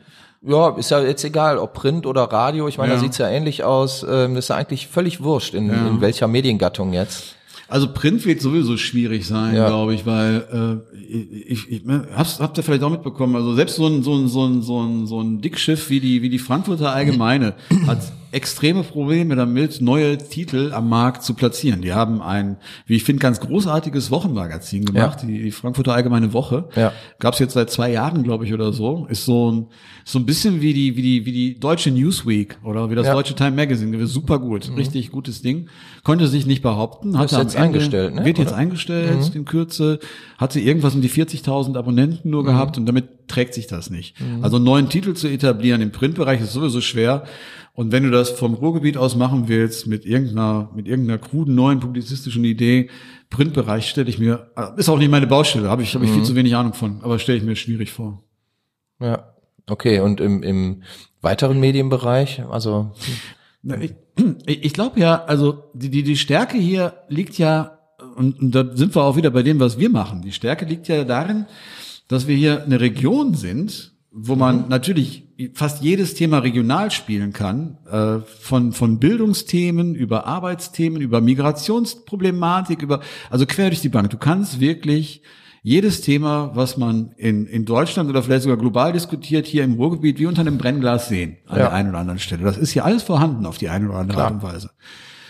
[0.46, 2.68] Ja, ist ja jetzt egal, ob Print oder Radio.
[2.68, 2.96] Ich meine, ja.
[2.96, 4.04] da sieht's ja ähnlich aus.
[4.08, 5.86] Ähm, das ist ja eigentlich völlig wurscht, in, ja.
[5.88, 7.36] in welcher Mediengattung jetzt.
[7.66, 9.66] Also Print wird sowieso schwierig sein, ja.
[9.66, 11.82] glaube ich, weil äh, ich, ich
[12.14, 13.36] hab's, habt ihr vielleicht auch mitbekommen.
[13.36, 16.20] Also selbst so ein so ein so ein so ein, so ein Dickschiff wie die
[16.20, 17.54] wie die Frankfurter Allgemeine
[17.86, 18.00] hat
[18.34, 21.80] extreme Probleme damit, neue Titel am Markt zu platzieren.
[21.80, 25.28] Die haben ein, wie ich finde, ganz großartiges Wochenmagazin gemacht, ja.
[25.28, 26.68] die, die, Frankfurter Allgemeine Woche.
[26.74, 26.92] Ja.
[27.20, 29.06] Gab es jetzt seit zwei Jahren, glaube ich, oder so.
[29.08, 29.66] Ist so ein
[30.06, 33.14] so ein bisschen wie die wie die wie die deutsche Newsweek oder wie das ja.
[33.14, 34.06] deutsche Time Magazine.
[34.06, 34.74] Super gut, mhm.
[34.74, 35.68] richtig gutes Ding.
[36.02, 37.16] Konnte sich nicht behaupten.
[37.16, 38.24] Hat jetzt Ende, eingestellt, ne?
[38.24, 38.58] Wird jetzt oder?
[38.58, 39.36] eingestellt mhm.
[39.36, 40.00] in Kürze.
[40.36, 42.46] Hatte irgendwas um die 40.000 Abonnenten nur mhm.
[42.46, 44.20] gehabt und damit trägt sich das nicht.
[44.20, 44.44] Mhm.
[44.44, 47.24] Also einen neuen Titel zu etablieren im Printbereich ist sowieso schwer.
[47.74, 51.80] Und wenn du das vom Ruhrgebiet aus machen willst, mit irgendeiner, mit irgendeiner kruden neuen
[51.80, 52.88] publizistischen Idee,
[53.30, 56.24] Printbereich stelle ich mir, ist auch nicht meine Baustelle, habe ich, hab ich viel mhm.
[56.24, 58.22] zu wenig Ahnung von, aber stelle ich mir schwierig vor.
[59.00, 59.34] Ja,
[59.68, 60.00] okay.
[60.00, 60.82] Und im, im
[61.20, 62.92] weiteren Medienbereich, also.
[63.80, 63.94] Ich,
[64.46, 67.78] ich glaube ja, also die, die, die Stärke hier liegt ja
[68.16, 70.22] und, und da sind wir auch wieder bei dem, was wir machen.
[70.22, 71.46] Die Stärke liegt ja darin,
[72.08, 74.68] dass wir hier eine Region sind, wo man mhm.
[74.68, 75.24] natürlich
[75.54, 83.00] fast jedes Thema regional spielen kann, äh, von, von Bildungsthemen über Arbeitsthemen, über Migrationsproblematik, über,
[83.28, 84.10] also quer durch die Bank.
[84.10, 85.22] Du kannst wirklich
[85.62, 90.20] jedes Thema, was man in, in Deutschland oder vielleicht sogar global diskutiert, hier im Ruhrgebiet
[90.20, 91.64] wie unter einem Brennglas sehen, an ja.
[91.64, 92.44] der einen oder anderen Stelle.
[92.44, 94.26] Das ist hier alles vorhanden auf die eine oder andere Klar.
[94.26, 94.70] Art und Weise.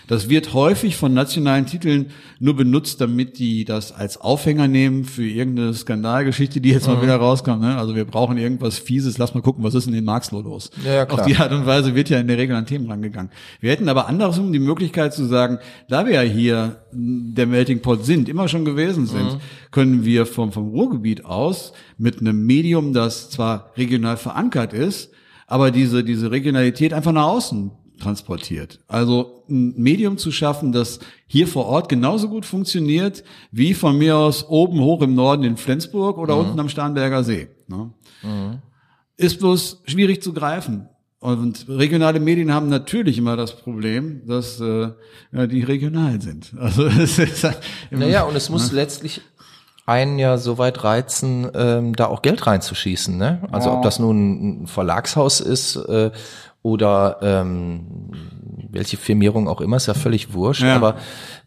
[0.06, 5.26] Das wird häufig von nationalen Titeln nur benutzt, damit die das als Aufhänger nehmen für
[5.26, 6.94] irgendeine Skandalgeschichte, die jetzt mhm.
[6.94, 7.62] mal wieder rauskommt.
[7.62, 7.76] Ne?
[7.76, 10.70] Also wir brauchen irgendwas Fieses, lass mal gucken, was ist in den Marxloh los.
[10.84, 11.20] Ja, ja, klar.
[11.20, 13.30] Auf die Art und Weise wird ja in der Regel an Themen rangegangen.
[13.60, 18.04] Wir hätten aber andersrum die Möglichkeit zu sagen, da wir ja hier der Melting Pot
[18.04, 19.40] sind, immer schon gewesen sind, mhm.
[19.70, 25.10] können wir vom, vom Ruhrgebiet aus mit einem Medium, das zwar regional verankert ist,
[25.46, 28.80] aber diese, diese Regionalität einfach nach außen transportiert.
[28.88, 34.16] Also ein Medium zu schaffen, das hier vor Ort genauso gut funktioniert wie von mir
[34.16, 36.40] aus oben hoch im Norden in Flensburg oder mhm.
[36.40, 37.48] unten am Starnberger See.
[37.66, 37.90] Ne?
[38.22, 38.58] Mhm.
[39.16, 40.88] Ist bloß schwierig zu greifen.
[41.20, 44.90] Und regionale Medien haben natürlich immer das Problem, dass äh,
[45.32, 46.52] ja, die regional sind.
[46.58, 48.76] Also es ist halt naja, und es muss ne?
[48.76, 49.22] letztlich
[49.86, 53.16] einen ja so weit reizen, ähm, da auch Geld reinzuschießen.
[53.16, 53.40] Ne?
[53.52, 53.76] Also ja.
[53.76, 56.10] ob das nun ein Verlagshaus ist äh,
[56.64, 58.10] oder ähm,
[58.70, 60.74] welche Firmierung auch immer, ist ja völlig wurscht, ja.
[60.74, 60.96] aber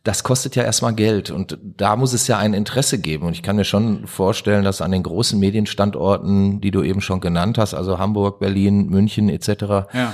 [0.03, 3.41] das kostet ja erstmal Geld und da muss es ja ein Interesse geben und ich
[3.41, 7.73] kann mir schon vorstellen, dass an den großen Medienstandorten, die du eben schon genannt hast,
[7.73, 9.49] also Hamburg, Berlin, München etc.,
[9.91, 10.13] ja.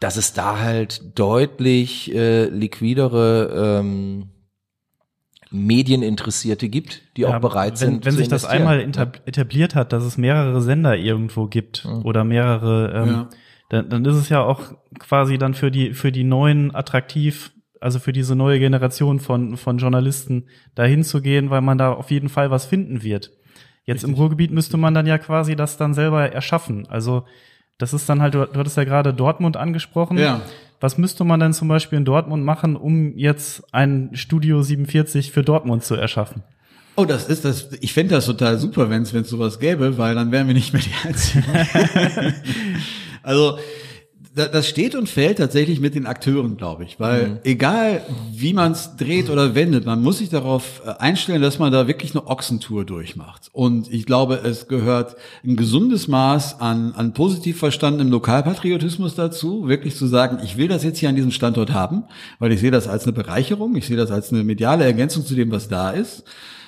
[0.00, 4.28] dass es da halt deutlich äh, liquidere ähm,
[5.50, 8.04] Medieninteressierte gibt, die ja, auch bereit wenn, sind.
[8.04, 8.80] Wenn sich das einmal
[9.24, 13.28] etabliert hat, dass es mehrere Sender irgendwo gibt oder mehrere ähm, ja
[13.68, 17.98] dann, dann ist es ja auch quasi dann für die, für die neuen attraktiv, also
[17.98, 22.28] für diese neue Generation von, von Journalisten dahin zu gehen, weil man da auf jeden
[22.28, 23.32] Fall was finden wird.
[23.84, 24.08] Jetzt Richtig.
[24.08, 26.86] im Ruhrgebiet müsste man dann ja quasi das dann selber erschaffen.
[26.88, 27.24] Also
[27.78, 30.18] das ist dann halt, du, du hattest ja gerade Dortmund angesprochen.
[30.18, 30.40] Ja.
[30.80, 35.42] Was müsste man denn zum Beispiel in Dortmund machen, um jetzt ein Studio 47 für
[35.42, 36.42] Dortmund zu erschaffen?
[36.96, 37.72] Oh, das ist das.
[37.80, 40.82] Ich fände das total super, wenn es sowas gäbe, weil dann wären wir nicht mehr
[40.82, 41.44] die Einzigen.
[43.26, 43.58] Also
[44.34, 47.38] das steht und fällt tatsächlich mit den Akteuren, glaube ich, weil mhm.
[47.42, 48.02] egal
[48.34, 51.88] wie man es dreht oder wendet, man muss sich darauf äh, einstellen, dass man da
[51.88, 53.48] wirklich eine Ochsentour durchmacht.
[53.52, 59.96] Und ich glaube, es gehört ein gesundes Maß an, an positiv verstandenem Lokalpatriotismus dazu, wirklich
[59.96, 62.04] zu sagen, ich will das jetzt hier an diesem Standort haben,
[62.38, 65.34] weil ich sehe das als eine Bereicherung, ich sehe das als eine mediale Ergänzung zu
[65.34, 66.24] dem, was da ist.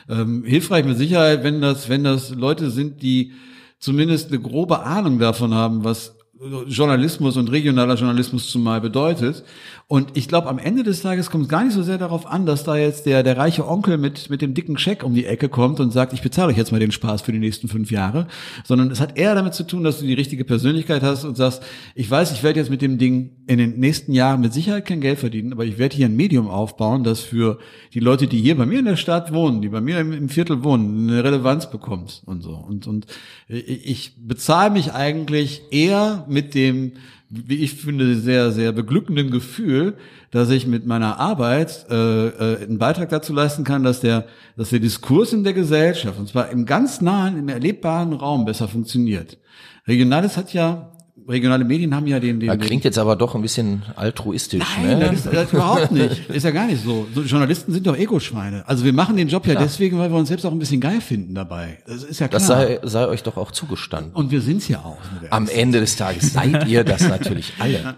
[0.08, 3.32] Ähm, hilfreich mit Sicherheit, wenn das, wenn das Leute sind, die
[3.78, 6.17] zumindest eine grobe Ahnung davon haben, was
[6.66, 9.42] Journalismus und regionaler Journalismus zumal bedeutet.
[9.90, 12.44] Und ich glaube, am Ende des Tages kommt es gar nicht so sehr darauf an,
[12.44, 15.48] dass da jetzt der, der reiche Onkel mit, mit dem dicken Scheck um die Ecke
[15.48, 18.26] kommt und sagt, ich bezahle euch jetzt mal den Spaß für die nächsten fünf Jahre,
[18.64, 21.62] sondern es hat eher damit zu tun, dass du die richtige Persönlichkeit hast und sagst,
[21.94, 25.00] ich weiß, ich werde jetzt mit dem Ding in den nächsten Jahren mit Sicherheit kein
[25.00, 27.58] Geld verdienen, aber ich werde hier ein Medium aufbauen, das für
[27.94, 30.28] die Leute, die hier bei mir in der Stadt wohnen, die bei mir im, im
[30.28, 32.56] Viertel wohnen, eine Relevanz bekommt und so.
[32.56, 33.06] Und, und
[33.48, 36.92] ich bezahle mich eigentlich eher mit dem,
[37.30, 39.96] wie ich finde, sehr, sehr beglückenden Gefühl,
[40.30, 44.70] dass ich mit meiner Arbeit äh, äh, einen Beitrag dazu leisten kann, dass der, dass
[44.70, 49.38] der Diskurs in der Gesellschaft, und zwar im ganz nahen, im erlebbaren Raum besser funktioniert.
[49.86, 50.92] Regionales hat ja
[51.28, 52.48] regionale Medien haben ja den, den.
[52.48, 54.64] Das klingt jetzt aber doch ein bisschen altruistisch.
[54.82, 55.06] Nein, ne?
[55.06, 56.28] das, ist, das überhaupt nicht.
[56.30, 57.06] Ist ja gar nicht so.
[57.14, 57.22] so.
[57.22, 58.66] Journalisten sind doch Ego-Schweine.
[58.66, 60.80] Also wir machen den Job ja, ja deswegen, weil wir uns selbst auch ein bisschen
[60.80, 61.78] geil finden dabei.
[61.86, 62.38] Das ist ja klar.
[62.38, 64.12] Das sei, sei euch doch auch zugestanden.
[64.14, 64.98] Und wir sind's ja auch.
[65.30, 67.96] Am Ende des Tages seid ihr das natürlich alle.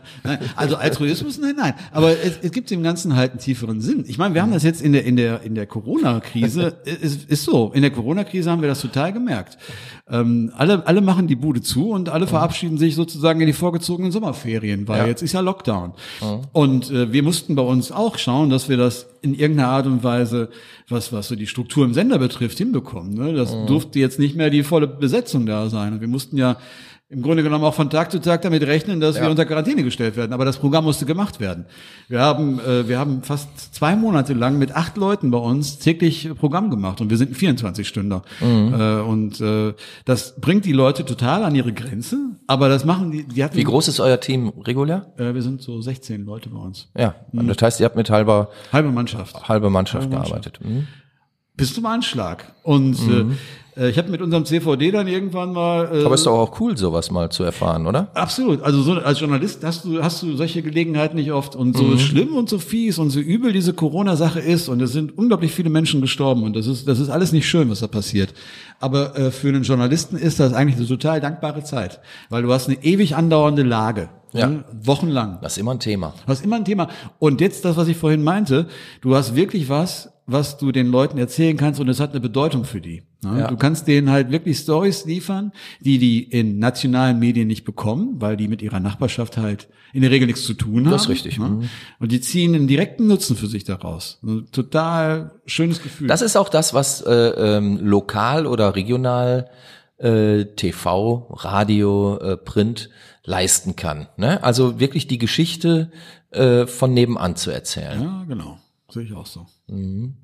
[0.56, 1.74] Also Altruismus, nein, nein.
[1.92, 4.04] Aber es, es gibt dem Ganzen halt einen tieferen Sinn.
[4.08, 6.78] Ich meine, wir haben das jetzt in der in der in der Corona-Krise.
[6.84, 7.72] ist, ist so.
[7.72, 9.58] In der Corona-Krise haben wir das total gemerkt.
[10.08, 13.52] Ähm, alle alle machen die Bude zu und alle verabschieden sich sozusagen sozusagen in die
[13.52, 15.06] vorgezogenen Sommerferien, weil ja.
[15.06, 15.92] jetzt ist ja Lockdown.
[16.20, 16.40] Mhm.
[16.52, 20.02] Und äh, wir mussten bei uns auch schauen, dass wir das in irgendeiner Art und
[20.02, 20.48] Weise,
[20.88, 23.14] was, was so die Struktur im Sender betrifft, hinbekommen.
[23.14, 23.34] Ne?
[23.34, 23.66] Das mhm.
[23.66, 25.94] durfte jetzt nicht mehr die volle Besetzung da sein.
[25.94, 26.56] Und wir mussten ja
[27.10, 29.22] im Grunde genommen auch von Tag zu Tag damit rechnen, dass ja.
[29.22, 30.32] wir unter Quarantäne gestellt werden.
[30.32, 31.66] Aber das Programm musste gemacht werden.
[32.08, 36.30] Wir haben, äh, wir haben fast zwei Monate lang mit acht Leuten bei uns täglich
[36.38, 38.22] Programm gemacht und wir sind ein 24-Stünder.
[38.40, 38.74] Mhm.
[38.74, 42.16] Äh, und äh, das bringt die Leute total an ihre Grenze.
[42.46, 43.24] Aber das machen die.
[43.24, 45.12] die hatten, Wie groß ist euer Team regulär?
[45.16, 46.90] Äh, wir sind so 16 Leute bei uns.
[46.96, 47.48] Ja, mhm.
[47.48, 50.60] das heißt, ihr habt mit halber halbe Mannschaft, halbe Mannschaft halbe gearbeitet.
[50.62, 50.86] Mhm.
[51.60, 52.52] Bis zum Anschlag.
[52.62, 53.36] Und mhm.
[53.76, 55.88] äh, ich habe mit unserem CVD dann irgendwann mal.
[55.92, 58.08] Äh, Aber ist doch auch cool, sowas mal zu erfahren, oder?
[58.14, 58.62] Absolut.
[58.62, 61.98] Also so als Journalist hast du hast du solche Gelegenheiten nicht oft und so mhm.
[61.98, 65.70] schlimm und so fies und so übel diese Corona-Sache ist und es sind unglaublich viele
[65.70, 68.34] Menschen gestorben und das ist das ist alles nicht schön, was da passiert.
[68.80, 72.68] Aber äh, für einen Journalisten ist das eigentlich eine total dankbare Zeit, weil du hast
[72.68, 74.08] eine ewig andauernde Lage.
[74.32, 74.46] Ja.
[74.46, 74.64] Ne?
[74.84, 75.38] Wochenlang.
[75.42, 76.14] Das ist immer ein Thema.
[76.26, 76.88] Das ist immer ein Thema.
[77.18, 78.68] Und jetzt das, was ich vorhin meinte,
[79.00, 82.64] du hast wirklich was, was du den Leuten erzählen kannst und es hat eine Bedeutung
[82.64, 83.02] für die.
[83.22, 83.40] Ne?
[83.40, 83.48] Ja.
[83.48, 88.36] Du kannst denen halt wirklich Stories liefern, die die in nationalen Medien nicht bekommen, weil
[88.36, 90.92] die mit ihrer Nachbarschaft halt in der Regel nichts zu tun haben.
[90.92, 91.38] Das ist richtig.
[91.38, 91.48] Ne?
[91.48, 91.68] Mhm.
[91.98, 94.18] Und die ziehen einen direkten Nutzen für sich daraus.
[94.22, 96.08] Ein total schönes Gefühl.
[96.08, 99.50] Das ist auch das, was äh, ähm, lokal oder regional
[99.98, 102.90] äh, TV, Radio, äh, Print
[103.24, 104.08] leisten kann.
[104.16, 104.42] Ne?
[104.42, 105.90] Also wirklich die Geschichte
[106.30, 108.00] äh, von nebenan zu erzählen.
[108.00, 108.58] Ja, genau.
[108.90, 109.46] Sehe ich auch so.
[109.68, 110.16] Mhm.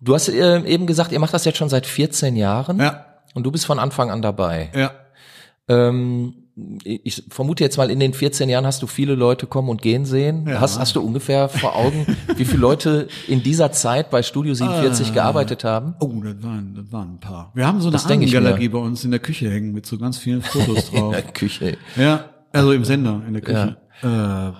[0.00, 2.78] Du hast äh, eben gesagt, ihr macht das jetzt schon seit 14 Jahren.
[2.78, 3.06] Ja.
[3.34, 4.70] Und du bist von Anfang an dabei.
[4.74, 4.92] Ja.
[5.68, 6.34] Ähm,
[6.84, 10.04] ich vermute jetzt mal, in den 14 Jahren hast du viele Leute kommen und gehen
[10.04, 10.46] sehen.
[10.46, 10.60] Ja.
[10.60, 12.06] Hast, hast du ungefähr vor Augen,
[12.36, 15.14] wie viele Leute in dieser Zeit bei Studio 47 ah.
[15.14, 15.94] gearbeitet haben?
[16.00, 17.52] Oh, das waren, das waren ein paar.
[17.54, 20.42] Wir haben so eine Ahnengalerie bei uns in der Küche hängen mit so ganz vielen
[20.42, 21.14] Fotos drauf.
[21.16, 21.78] in der Küche.
[21.96, 23.58] Ja, also im Sender, in der Küche.
[23.58, 23.76] Ja.
[24.02, 24.06] Äh,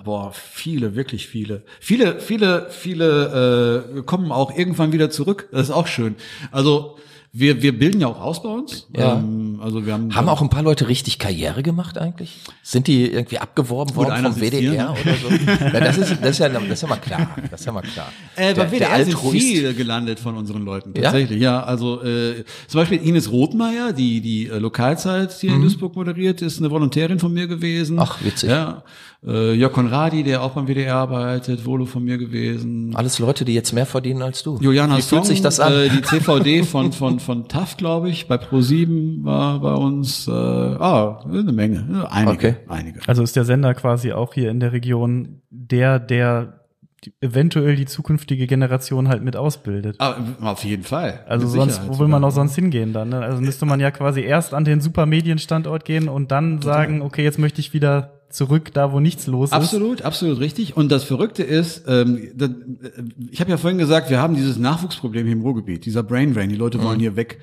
[0.04, 1.62] boah, viele, wirklich viele.
[1.80, 5.48] Viele, viele, viele äh, kommen auch irgendwann wieder zurück.
[5.50, 6.14] Das ist auch schön.
[6.52, 6.96] Also
[7.34, 8.86] wir, wir bilden ja auch aus bei uns.
[8.94, 9.14] Ja.
[9.14, 12.40] Ähm, also wir haben, haben auch ein paar Leute richtig Karriere gemacht eigentlich?
[12.62, 15.30] Sind die irgendwie abgeworben worden vom WDR oder so?
[15.64, 17.34] ja, das, ist, das, ist ja, das ist ja mal klar.
[17.50, 18.12] Das ist ja mal klar.
[18.36, 20.92] Äh, der, bei WDR der sind viele gelandet von unseren Leuten.
[20.92, 21.60] Tatsächlich, ja.
[21.60, 25.56] ja also äh, zum Beispiel Ines Rothmeier, die die äh, Lokalzeit hier mhm.
[25.56, 27.98] in Duisburg moderiert, ist eine Volontärin von mir gewesen.
[27.98, 28.50] Ach, witzig.
[28.50, 28.84] Ja.
[29.24, 32.94] Äh, Jörg Konradi, der auch beim WDR arbeitet, Volo von mir gewesen.
[32.96, 34.58] Alles Leute, die jetzt mehr verdienen als du.
[34.60, 35.72] Juliana Wie fühlt Song, sich das an?
[35.72, 40.26] Äh, die CVD von von von TAF, glaube ich, bei Pro7 war bei uns.
[40.26, 42.56] Äh, ah, eine Menge, einige, okay.
[42.66, 43.00] einige.
[43.06, 46.62] Also ist der Sender quasi auch hier in der Region der, der
[47.20, 49.96] eventuell die zukünftige Generation halt mit ausbildet.
[49.98, 51.20] Ah, auf jeden Fall.
[51.26, 53.10] Also sonst, wo will man auch sonst hingehen dann?
[53.10, 53.20] Ne?
[53.20, 56.74] Also müsste man ja quasi erst an den Supermedienstandort gehen und dann Total.
[56.74, 59.54] sagen, okay, jetzt möchte ich wieder zurück, da wo nichts los ist.
[59.54, 60.76] Absolut, absolut richtig.
[60.76, 62.50] Und das Verrückte ist, ähm, das,
[63.30, 66.48] ich habe ja vorhin gesagt, wir haben dieses Nachwuchsproblem hier im Ruhrgebiet, dieser Brain Drain,
[66.48, 67.02] die Leute wollen mhm.
[67.02, 67.38] hier weg.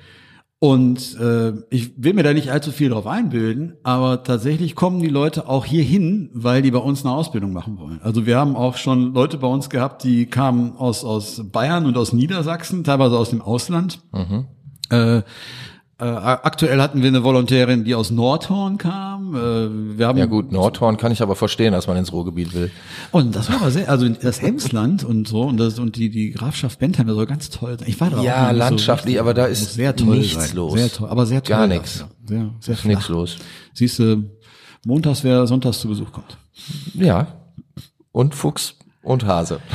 [0.62, 5.08] Und äh, ich will mir da nicht allzu viel drauf einbilden, aber tatsächlich kommen die
[5.08, 7.98] Leute auch hier hin, weil die bei uns eine Ausbildung machen wollen.
[8.02, 11.96] Also wir haben auch schon Leute bei uns gehabt, die kamen aus, aus Bayern und
[11.96, 14.00] aus Niedersachsen, teilweise aus dem Ausland.
[14.12, 14.48] Mhm.
[14.90, 15.22] Äh,
[16.00, 19.34] äh, aktuell hatten wir eine Volontärin, die aus Nordhorn kam.
[19.34, 22.70] Äh, wir haben ja gut, Nordhorn kann ich aber verstehen, dass man ins Ruhrgebiet will.
[23.12, 26.30] Und das war aber sehr, also das Emsland und so und das und die die
[26.30, 27.88] Grafschaft Bentheim, das soll ganz toll sein.
[27.88, 30.56] Ich war da Ja, landschaftlich, so aber da ist sehr toll nichts sein.
[30.56, 30.72] los.
[30.74, 31.56] Sehr toll, aber sehr toll.
[31.56, 32.04] Gar nichts.
[32.26, 33.36] Sehr, sehr ist nichts los.
[33.74, 34.24] Siehst du,
[34.86, 36.38] montags wer sonntags zu Besuch kommt.
[36.94, 37.26] Ja.
[38.12, 39.60] Und Fuchs und Hase.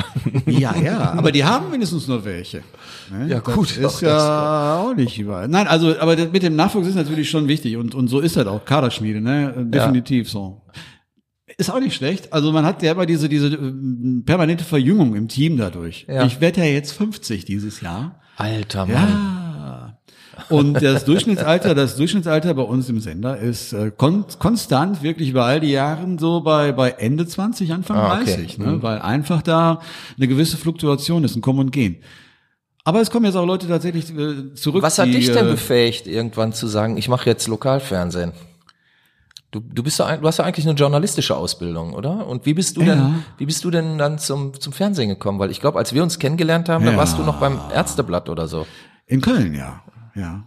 [0.46, 2.62] Ja, ja, aber die haben mindestens nur welche.
[3.10, 3.28] Ne?
[3.28, 3.76] Ja, gut.
[3.80, 5.48] Das ist ja das, auch nicht überall.
[5.48, 8.46] Nein, also, aber mit dem Nachwuchs ist natürlich schon wichtig und, und so ist halt
[8.46, 9.54] auch Kaderschmiede, ne?
[9.68, 10.32] Definitiv ja.
[10.32, 10.62] so.
[11.58, 12.32] Ist auch nicht schlecht.
[12.32, 16.06] Also man hat ja immer diese, diese äh, permanente Verjüngung im Team dadurch.
[16.08, 16.24] Ja.
[16.26, 18.20] Ich werde ja jetzt 50 dieses Jahr.
[18.36, 18.94] Alter Mann.
[18.94, 19.35] Ja.
[20.48, 25.44] Und das Durchschnittsalter, das Durchschnittsalter bei uns im Sender ist äh, kon konstant, wirklich über
[25.44, 28.36] all die Jahren so bei, bei Ende 20, Anfang ah, okay.
[28.36, 28.66] 30, ne?
[28.66, 28.82] Mhm.
[28.82, 29.80] weil einfach da
[30.16, 31.96] eine gewisse Fluktuation ist, ein Kommen und Gehen.
[32.84, 34.82] Aber es kommen jetzt auch Leute tatsächlich äh, zurück.
[34.82, 38.32] Was hat die, dich denn äh, befähigt, irgendwann zu sagen, ich mache jetzt Lokalfernsehen?
[39.50, 42.26] Du, du bist ja, du hast ja eigentlich eine journalistische Ausbildung, oder?
[42.26, 42.94] Und wie bist du ja.
[42.94, 45.38] denn, wie bist du denn dann zum, zum Fernsehen gekommen?
[45.38, 46.92] Weil ich glaube, als wir uns kennengelernt haben, ja.
[46.92, 48.66] da warst du noch beim Ärzteblatt oder so.
[49.06, 49.82] In Köln, ja
[50.16, 50.44] ja.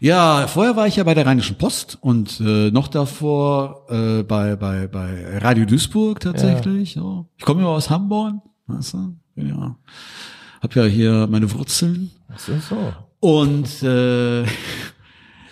[0.00, 4.56] Ja, vorher war ich ja bei der Rheinischen Post und äh, noch davor äh, bei,
[4.56, 6.94] bei, bei Radio Duisburg tatsächlich.
[6.94, 7.02] Ja.
[7.02, 7.26] So.
[7.36, 8.34] Ich komme ja aus Hamburg,
[8.66, 9.16] weißt du?
[9.36, 9.76] Ja.
[10.60, 12.10] Hab ja hier meine Wurzeln.
[12.28, 12.92] Ach so.
[13.20, 14.44] Und äh,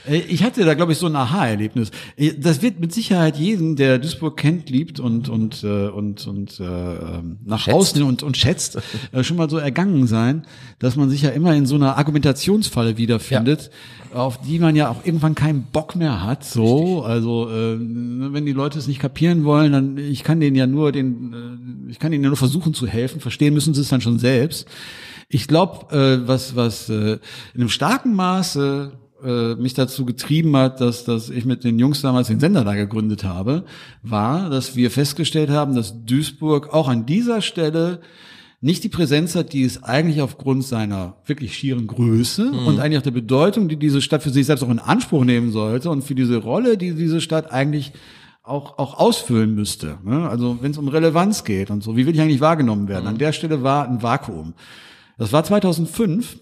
[0.09, 1.91] ich hatte da, glaube ich, so ein Aha-Erlebnis.
[2.17, 6.61] Äh, das wird mit Sicherheit jeden, der Duisburg kennt, liebt und und äh, und und
[6.61, 7.77] äh, ähm, nach schätzt.
[7.77, 8.79] außen und und schätzt,
[9.13, 10.47] äh, schon mal so ergangen sein,
[10.79, 13.71] dass man sich ja immer in so einer Argumentationsfalle wiederfindet,
[14.13, 14.21] ja.
[14.21, 16.45] auf die man ja auch irgendwann keinen Bock mehr hat.
[16.45, 17.11] So, Richtig.
[17.11, 20.93] also äh, wenn die Leute es nicht kapieren wollen, dann ich kann denen ja nur
[20.93, 23.21] den, äh, ich kann ihnen ja nur versuchen zu helfen.
[23.21, 24.69] Verstehen müssen sie es dann schon selbst.
[25.29, 27.19] Ich glaube, äh, was was äh,
[27.55, 28.93] in einem starken Maße
[29.25, 32.75] äh, mich dazu getrieben hat, dass, dass ich mit den Jungs damals den Sender da
[32.75, 33.65] gegründet habe,
[34.03, 38.01] war, dass wir festgestellt haben, dass Duisburg auch an dieser Stelle
[38.61, 42.67] nicht die Präsenz hat, die es eigentlich aufgrund seiner wirklich schieren Größe mhm.
[42.67, 45.53] und eigentlich auch der Bedeutung, die diese Stadt für sich selbst auch in Anspruch nehmen
[45.53, 47.93] sollte und für diese Rolle, die diese Stadt eigentlich
[48.43, 49.99] auch, auch ausfüllen müsste.
[50.05, 50.29] Ne?
[50.29, 53.05] Also wenn es um Relevanz geht und so, wie will ich eigentlich wahrgenommen werden?
[53.05, 53.11] Mhm.
[53.11, 54.55] An der Stelle war ein Vakuum.
[55.19, 56.39] Das war 2005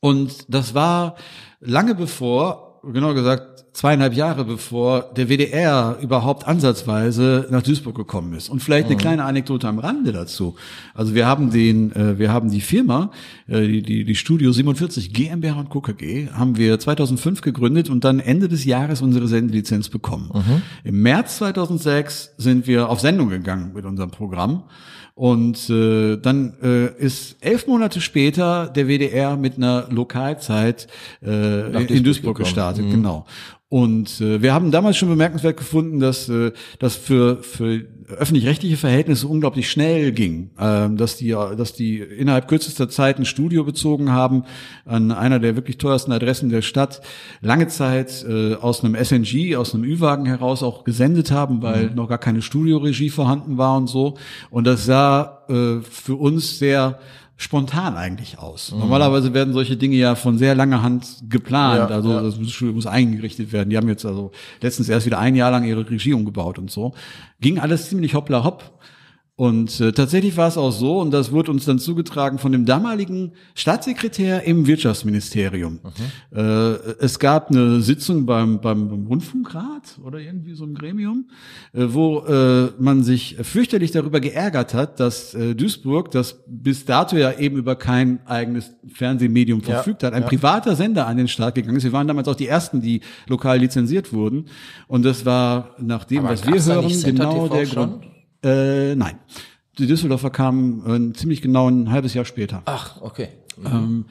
[0.00, 1.16] und das war
[1.60, 8.48] lange bevor, genau gesagt, zweieinhalb Jahre bevor der WDR überhaupt ansatzweise nach Duisburg gekommen ist.
[8.48, 9.00] Und vielleicht eine mhm.
[9.00, 10.56] kleine Anekdote am Rande dazu.
[10.94, 13.12] Also wir haben den, äh, wir haben die Firma,
[13.46, 15.80] äh, die, die, die Studio 47 GmbH und Co.
[15.80, 20.30] KG, haben wir 2005 gegründet und dann Ende des Jahres unsere Sendelizenz bekommen.
[20.34, 20.62] Mhm.
[20.84, 24.64] Im März 2006 sind wir auf Sendung gegangen mit unserem Programm.
[25.18, 30.86] Und äh, dann äh, ist elf Monate später der WDR mit einer Lokalzeit
[31.26, 32.90] äh, in Duisburg gestartet, mhm.
[32.92, 33.26] genau.
[33.70, 39.28] Und äh, wir haben damals schon bemerkenswert gefunden, dass äh, das für für öffentlich-rechtliche Verhältnisse
[39.28, 44.44] unglaublich schnell ging, äh, dass die dass die innerhalb kürzester Zeit ein Studio bezogen haben
[44.86, 47.02] an einer der wirklich teuersten Adressen der Stadt,
[47.42, 51.94] lange Zeit äh, aus einem SNG, aus einem Ü-Wagen heraus auch gesendet haben, weil mhm.
[51.96, 54.16] noch gar keine Studioregie vorhanden war und so.
[54.48, 56.98] Und das sah äh, für uns sehr
[57.40, 58.72] spontan eigentlich aus.
[58.72, 58.80] Mhm.
[58.80, 61.88] Normalerweise werden solche Dinge ja von sehr langer Hand geplant.
[61.88, 62.20] Ja, also ja.
[62.20, 63.70] das muss, muss, eingerichtet werden.
[63.70, 66.94] Die haben jetzt also letztens erst wieder ein Jahr lang ihre Regie umgebaut und so.
[67.40, 68.78] Ging alles ziemlich hoppla hopp.
[69.38, 72.64] Und äh, tatsächlich war es auch so, und das wurde uns dann zugetragen von dem
[72.64, 75.74] damaligen Staatssekretär im Wirtschaftsministerium.
[75.74, 76.36] Mhm.
[76.36, 76.42] Äh,
[76.98, 81.28] es gab eine Sitzung beim, beim, beim Rundfunkrat oder irgendwie so ein Gremium,
[81.72, 87.16] äh, wo äh, man sich fürchterlich darüber geärgert hat, dass äh, Duisburg, das bis dato
[87.16, 90.28] ja eben über kein eigenes Fernsehmedium verfügt ja, hat, ein ja.
[90.28, 91.84] privater Sender an den Start gegangen ist.
[91.84, 94.46] Wir waren damals auch die ersten, die lokal lizenziert wurden.
[94.88, 98.17] Und das war nach dem, was wir hören, genau der Grund.
[98.42, 99.18] Äh, nein.
[99.78, 102.62] Die Düsseldorfer kamen äh, ziemlich genau ein halbes Jahr später.
[102.64, 103.28] Ach, okay.
[103.56, 103.66] Mhm.
[103.66, 104.04] Ähm,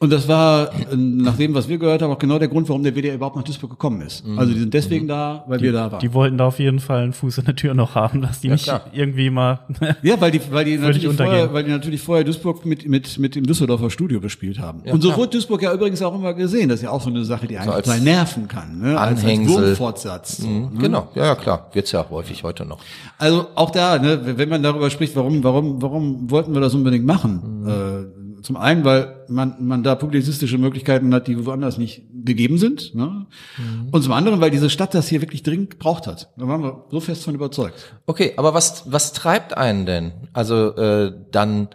[0.00, 2.94] und das war, nach dem, was wir gehört haben, auch genau der Grund, warum der
[2.94, 4.24] WDR überhaupt nach Duisburg gekommen ist.
[4.24, 4.38] Mhm.
[4.38, 5.08] Also die sind deswegen mhm.
[5.08, 5.98] da, weil die, wir da waren.
[5.98, 8.46] Die wollten da auf jeden Fall einen Fuß in der Tür noch haben, dass die
[8.46, 8.82] ja, nicht klar.
[8.92, 9.58] irgendwie mal.
[10.02, 13.34] ja, weil die, weil die natürlich vorher, weil die natürlich vorher Duisburg mit mit mit
[13.34, 14.82] dem Düsseldorfer Studio bespielt haben.
[14.84, 15.18] Ja, und so klar.
[15.18, 16.68] wurde Duisburg ja übrigens auch immer gesehen.
[16.68, 18.78] Das ist ja auch so eine Sache, die eigentlich so total nerven kann.
[18.78, 19.00] Ne?
[19.00, 19.56] Anhängsel.
[19.56, 20.36] Als, als Wurmfortsatz.
[20.36, 20.78] So, mhm, ne?
[20.78, 22.78] Genau, ja, ja klar, wird's ja auch häufig heute noch.
[23.18, 27.04] Also auch da, ne, wenn man darüber spricht, warum warum warum wollten wir das unbedingt
[27.04, 27.62] machen?
[27.62, 27.68] Mhm.
[27.68, 28.17] Äh,
[28.48, 32.94] zum einen, weil man, man da publizistische Möglichkeiten hat, die woanders nicht gegeben sind.
[32.94, 33.26] Ne?
[33.58, 33.90] Mhm.
[33.90, 36.30] Und zum anderen, weil diese Stadt das hier wirklich dringend gebraucht hat.
[36.38, 37.94] Da waren wir so fest von überzeugt.
[38.06, 40.12] Okay, aber was, was treibt einen denn?
[40.32, 41.68] Also äh, dann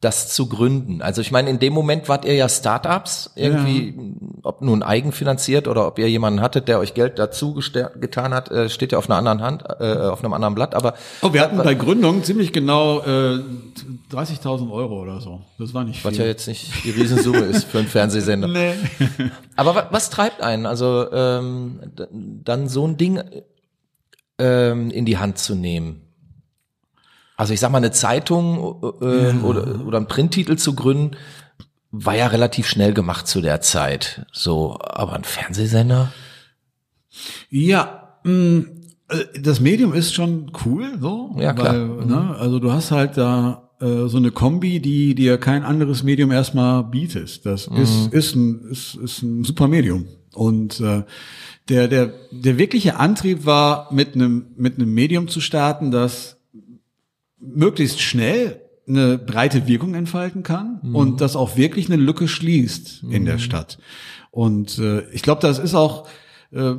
[0.00, 1.02] das zu gründen.
[1.02, 4.40] Also ich meine, in dem Moment wart ihr ja Startups, irgendwie, ja.
[4.44, 7.60] ob nun eigenfinanziert oder ob ihr jemanden hattet, der euch Geld dazu
[8.00, 10.74] getan hat, äh, steht ja auf einer anderen Hand, äh, auf einem anderen Blatt.
[10.74, 13.40] Aber oh, wir hatten bei Gründung ziemlich genau äh,
[14.10, 15.42] 30.000 Euro oder so.
[15.58, 16.10] Das war nicht viel.
[16.10, 18.48] Was ja jetzt nicht die Riesensumme ist für einen Fernsehsender.
[18.60, 18.74] Nee.
[19.54, 20.66] Aber was, was treibt einen?
[20.66, 23.22] Also ähm, dann so ein Ding
[24.38, 26.09] ähm, in die Hand zu nehmen.
[27.40, 29.42] Also ich sag mal, eine Zeitung äh, ja.
[29.42, 31.16] oder, oder einen Printtitel zu gründen,
[31.90, 34.26] war ja relativ schnell gemacht zu der Zeit.
[34.30, 36.12] So, aber ein Fernsehsender?
[37.48, 38.66] Ja, mh, mm,
[39.08, 41.34] äh, das Medium ist schon cool, so.
[41.38, 41.72] Ja, klar.
[41.72, 42.30] Weil, ne, mhm.
[42.32, 46.84] also du hast halt da äh, so eine Kombi, die dir kein anderes Medium erstmal
[46.84, 47.46] bietet.
[47.46, 47.76] Das mhm.
[47.78, 50.04] ist, ist, ein, ist, ist ein super Medium.
[50.34, 51.04] Und äh,
[51.70, 56.36] der, der, der wirkliche Antrieb war, mit einem, mit einem Medium zu starten, das
[57.40, 60.96] möglichst schnell eine breite Wirkung entfalten kann mhm.
[60.96, 63.12] und das auch wirklich eine Lücke schließt mhm.
[63.12, 63.40] in der mhm.
[63.40, 63.78] Stadt.
[64.30, 66.08] Und äh, ich glaube, das ist auch
[66.52, 66.74] äh,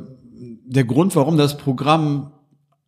[0.66, 2.32] der Grund, warum das Programm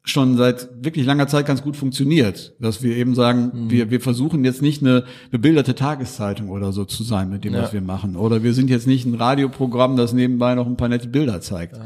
[0.06, 3.70] schon seit wirklich langer Zeit ganz gut funktioniert, dass wir eben sagen, mhm.
[3.70, 7.62] wir, wir versuchen jetzt nicht eine bebilderte Tageszeitung oder so zu sein mit dem, ja.
[7.62, 8.16] was wir machen.
[8.16, 11.78] Oder wir sind jetzt nicht ein Radioprogramm, das nebenbei noch ein paar nette Bilder zeigt.
[11.78, 11.84] Ja.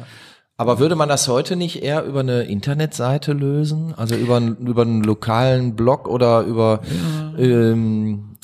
[0.61, 3.95] Aber würde man das heute nicht eher über eine Internetseite lösen?
[3.97, 6.81] Also über, über einen lokalen Blog oder über,
[7.39, 8.37] ja, ähm,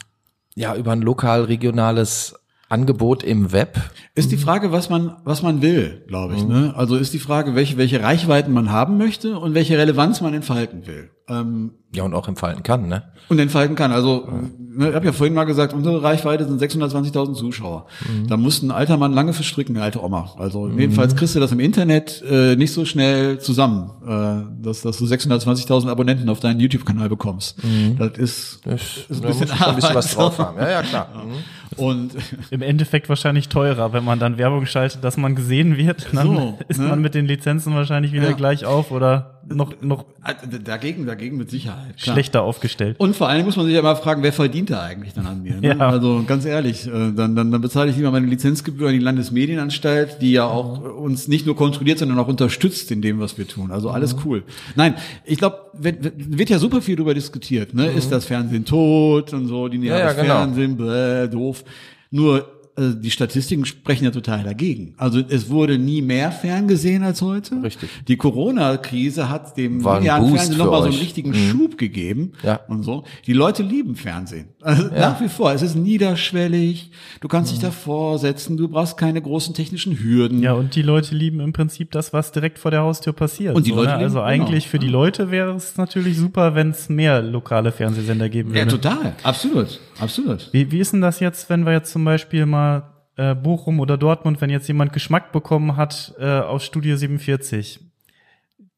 [0.55, 2.37] ja über ein lokal-regionales
[2.69, 3.81] Angebot im Web?
[4.15, 6.45] Ist die Frage, was man, was man will, glaube ich.
[6.45, 6.49] Mhm.
[6.49, 6.75] Ne?
[6.77, 10.87] Also ist die Frage, welche, welche Reichweiten man haben möchte und welche Relevanz man entfalten
[10.87, 11.11] will.
[11.29, 13.05] Ähm, ja, und auch entfalten kann, ne?
[13.29, 13.93] Und entfalten kann.
[13.93, 17.87] Also, ne, ich habe ja vorhin mal gesagt, unsere Reichweite sind 620.000 Zuschauer.
[18.07, 18.27] Mhm.
[18.27, 20.35] Da muss ein alter Mann lange verstricken, eine alte Oma.
[20.37, 20.79] Also mhm.
[20.79, 25.07] jedenfalls kriegst du das im Internet äh, nicht so schnell zusammen, äh, dass, dass du
[25.07, 27.63] 620.000 Abonnenten auf deinen YouTube-Kanal bekommst.
[27.65, 27.97] Mhm.
[27.97, 30.59] Das ist, das ist ein bisschen, ein bisschen was drauf haben.
[30.59, 31.09] Ja, ja, klar.
[31.25, 31.33] Mhm.
[31.77, 32.13] Und
[32.51, 36.09] im Endeffekt wahrscheinlich teurer, wenn man dann Werbung schaltet, dass man gesehen wird.
[36.13, 36.89] Dann so, ist ne?
[36.89, 38.37] man mit den Lizenzen wahrscheinlich wieder ja.
[38.37, 41.97] gleich auf oder noch, noch äh, dagegen, dagegen mit Sicherheit.
[41.97, 42.15] Klar.
[42.15, 42.97] schlechter aufgestellt.
[42.99, 45.43] Und vor allem muss man sich ja mal fragen, wer verdient da eigentlich dann an
[45.43, 45.57] mir?
[45.57, 45.65] Ne?
[45.75, 45.79] Ja.
[45.89, 50.21] Also ganz ehrlich, äh, dann, dann, dann bezahle ich lieber meine Lizenzgebühr an die Landesmedienanstalt,
[50.21, 53.71] die ja auch uns nicht nur kontrolliert, sondern auch unterstützt in dem, was wir tun.
[53.71, 54.21] Also alles mhm.
[54.25, 54.43] cool.
[54.77, 54.95] Nein,
[55.25, 57.75] ich glaube, wird, wird ja super viel darüber diskutiert.
[57.75, 57.91] Ne?
[57.91, 57.97] Mhm.
[57.97, 60.35] Ist das Fernsehen tot und so, die ja, ja, genau.
[60.35, 61.65] Fernsehen, bläh, doof.
[62.11, 64.95] Nur also die Statistiken sprechen ja total dagegen.
[64.97, 67.63] Also es wurde nie mehr ferngesehen als heute.
[67.63, 67.89] Richtig.
[68.09, 71.51] Die Corona-Krise hat dem linearen Fernsehen nochmal so einen richtigen mhm.
[71.51, 72.61] Schub gegeben ja.
[72.69, 73.05] und so.
[73.27, 74.49] Die Leute lieben Fernsehen.
[74.65, 74.99] Also ja.
[74.99, 75.53] Nach wie vor.
[75.53, 76.91] Es ist niederschwellig.
[77.21, 77.57] Du kannst mhm.
[77.57, 78.57] dich davor setzen.
[78.57, 80.43] Du brauchst keine großen technischen Hürden.
[80.43, 83.55] Ja, und die Leute lieben im Prinzip das, was direkt vor der Haustür passiert.
[83.55, 83.97] Und die so, Leute ne?
[83.99, 84.27] Also genau.
[84.27, 88.61] eigentlich für die Leute wäre es natürlich super, wenn es mehr lokale Fernsehsender geben würde.
[88.61, 89.15] Ja, total.
[89.23, 89.81] Absolut.
[90.01, 90.49] Absolut.
[90.53, 93.99] Wie, wie ist denn das jetzt, wenn wir jetzt zum Beispiel mal äh, Bochum oder
[93.99, 97.81] Dortmund, wenn jetzt jemand Geschmack bekommen hat äh, aus Studio 47?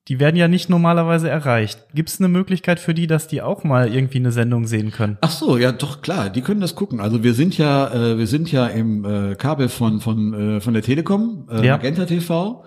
[0.09, 1.81] Die werden ja nicht normalerweise erreicht.
[1.93, 5.19] Gibt es eine Möglichkeit für die, dass die auch mal irgendwie eine Sendung sehen können?
[5.21, 7.01] Ach so, ja, doch klar, die können das gucken.
[7.01, 10.75] Also wir sind ja, äh, wir sind ja im äh, Kabel von von äh, von
[10.75, 11.77] der Telekom, äh, ja.
[11.77, 12.65] Magenta TV.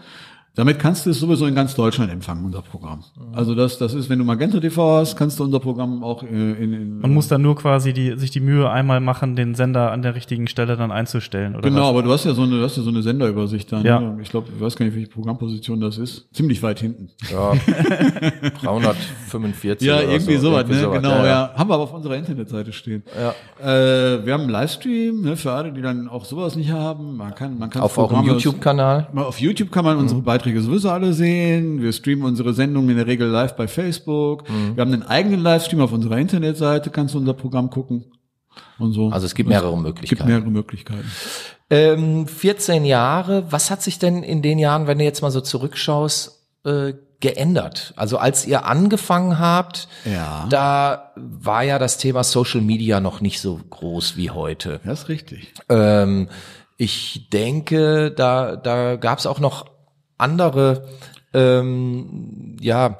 [0.59, 3.01] Damit kannst du es sowieso in ganz Deutschland empfangen, unser Programm.
[3.31, 6.53] Also das, das ist, wenn du Magenta TV hast, kannst du unser Programm auch in,
[6.57, 10.01] in, Man muss dann nur quasi die, sich die Mühe einmal machen, den Sender an
[10.01, 11.69] der richtigen Stelle dann einzustellen, oder?
[11.69, 11.87] Genau, was?
[11.87, 13.85] aber du hast ja so eine, du hast ja so eine Senderübersicht dann.
[13.85, 14.01] Ja.
[14.01, 14.17] Ne?
[14.21, 16.27] Ich glaube, ich weiß gar nicht, welche Programmposition das ist.
[16.33, 17.09] Ziemlich weit hinten.
[17.31, 17.53] Ja.
[18.61, 19.87] 345.
[19.87, 20.49] ja, irgendwie so.
[20.49, 20.73] sowas, ne?
[20.77, 20.97] Sowas.
[20.97, 21.25] Genau, ja, ja.
[21.25, 23.03] ja, Haben wir aber auf unserer Internetseite stehen.
[23.17, 23.29] Ja.
[23.65, 27.15] Äh, wir haben einen Livestream, ne, für alle, die dann auch sowas nicht haben.
[27.15, 29.07] Man kann, man kann auf auch einem YouTube-Kanal.
[29.15, 30.25] Auf YouTube kann man unsere mhm.
[30.49, 31.81] Beiträge sowieso alle sehen.
[31.81, 34.49] Wir streamen unsere Sendungen in der Regel live bei Facebook.
[34.49, 34.75] Mhm.
[34.75, 38.05] Wir haben einen eigenen Livestream auf unserer Internetseite, kannst du unser Programm gucken.
[38.77, 39.09] Und so.
[39.09, 40.03] Also es gibt mehrere Möglichkeiten.
[40.03, 41.11] Es gibt mehrere Möglichkeiten.
[41.69, 45.41] Ähm, 14 Jahre, was hat sich denn in den Jahren, wenn du jetzt mal so
[45.41, 47.93] zurückschaust, äh, geändert?
[47.95, 50.47] Also als ihr angefangen habt, ja.
[50.49, 54.79] da war ja das Thema Social Media noch nicht so groß wie heute.
[54.83, 55.53] Das ist richtig.
[55.69, 56.29] Ähm,
[56.77, 59.65] ich denke, da, da gab es auch noch
[60.19, 60.87] andere
[61.33, 62.97] ähm, ja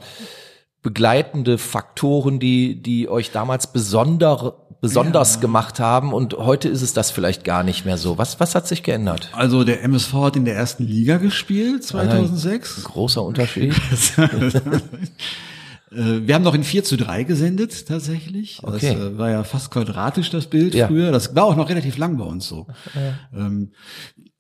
[0.82, 5.42] begleitende Faktoren, die die euch damals besonder, besonders ja.
[5.42, 8.18] gemacht haben und heute ist es das vielleicht gar nicht mehr so.
[8.18, 9.30] Was was hat sich geändert?
[9.34, 12.78] Also der MSV hat in der ersten Liga gespielt 2006.
[12.78, 13.76] Ein großer Unterschied.
[15.92, 18.60] Äh, wir haben noch in 4 zu 3 gesendet, tatsächlich.
[18.62, 18.94] Okay.
[18.94, 20.88] Das äh, war ja fast quadratisch, das Bild ja.
[20.88, 21.12] früher.
[21.12, 22.68] Das war auch noch relativ lang bei uns so.
[22.94, 23.48] Ja.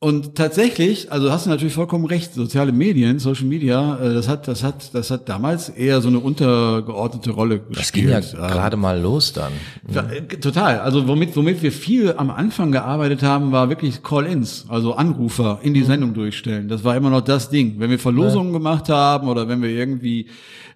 [0.01, 4.27] Ähm, und tatsächlich, also hast du natürlich vollkommen recht, soziale Medien, Social Media, äh, das
[4.27, 8.13] hat, das hat, das hat damals eher so eine untergeordnete Rolle gespielt.
[8.13, 9.51] Das ging ja gerade mal los dann.
[9.93, 10.03] Ja,
[10.41, 10.79] total.
[10.79, 15.73] Also womit, womit wir viel am Anfang gearbeitet haben, war wirklich Call-ins, also Anrufer in
[15.73, 15.85] die mhm.
[15.85, 16.67] Sendung durchstellen.
[16.67, 17.75] Das war immer noch das Ding.
[17.77, 18.57] Wenn wir Verlosungen ja.
[18.57, 20.27] gemacht haben oder wenn wir irgendwie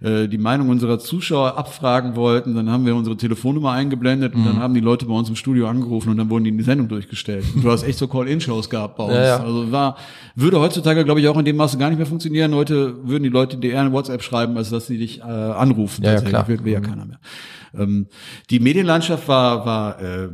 [0.04, 4.46] äh, die Meinung unserer Zuschauer abfragen wollten, dann haben wir unsere Telefonnummer eingeblendet und mhm.
[4.46, 6.64] dann haben die Leute bei uns im Studio angerufen und dann wurden die in die
[6.64, 7.46] Sendung durchgestellt.
[7.56, 9.13] Und du hast echt so Call-in-Shows gehabt bei uns.
[9.14, 9.44] Ja, ja.
[9.44, 9.98] Also war,
[10.36, 12.54] würde heutzutage, glaube ich, auch in dem Maße gar nicht mehr funktionieren.
[12.56, 16.04] Heute würden die Leute dir eher eine WhatsApp schreiben, als dass sie dich äh, anrufen.
[16.04, 16.48] Ja, ja klar.
[16.48, 16.84] Will, will ja mhm.
[16.84, 17.20] keiner mehr.
[17.76, 18.08] Ähm,
[18.50, 20.30] die Medienlandschaft war, war äh, äh,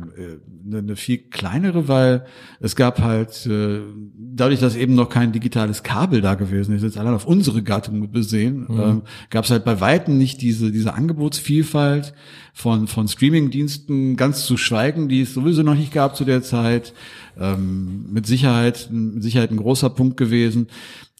[0.70, 2.24] eine viel kleinere, weil
[2.60, 3.80] es gab halt, äh,
[4.14, 8.10] dadurch, dass eben noch kein digitales Kabel da gewesen ist, jetzt allein auf unsere Gattung
[8.12, 8.80] besehen, mhm.
[8.80, 12.12] ähm, gab es halt bei Weitem nicht diese, diese Angebotsvielfalt
[12.52, 16.92] von, von Streamingdiensten ganz zu schweigen, die es sowieso noch nicht gab zu der Zeit.
[17.38, 20.68] Ähm, mit Sicherheit, mit Sicherheit ein großer Punkt gewesen.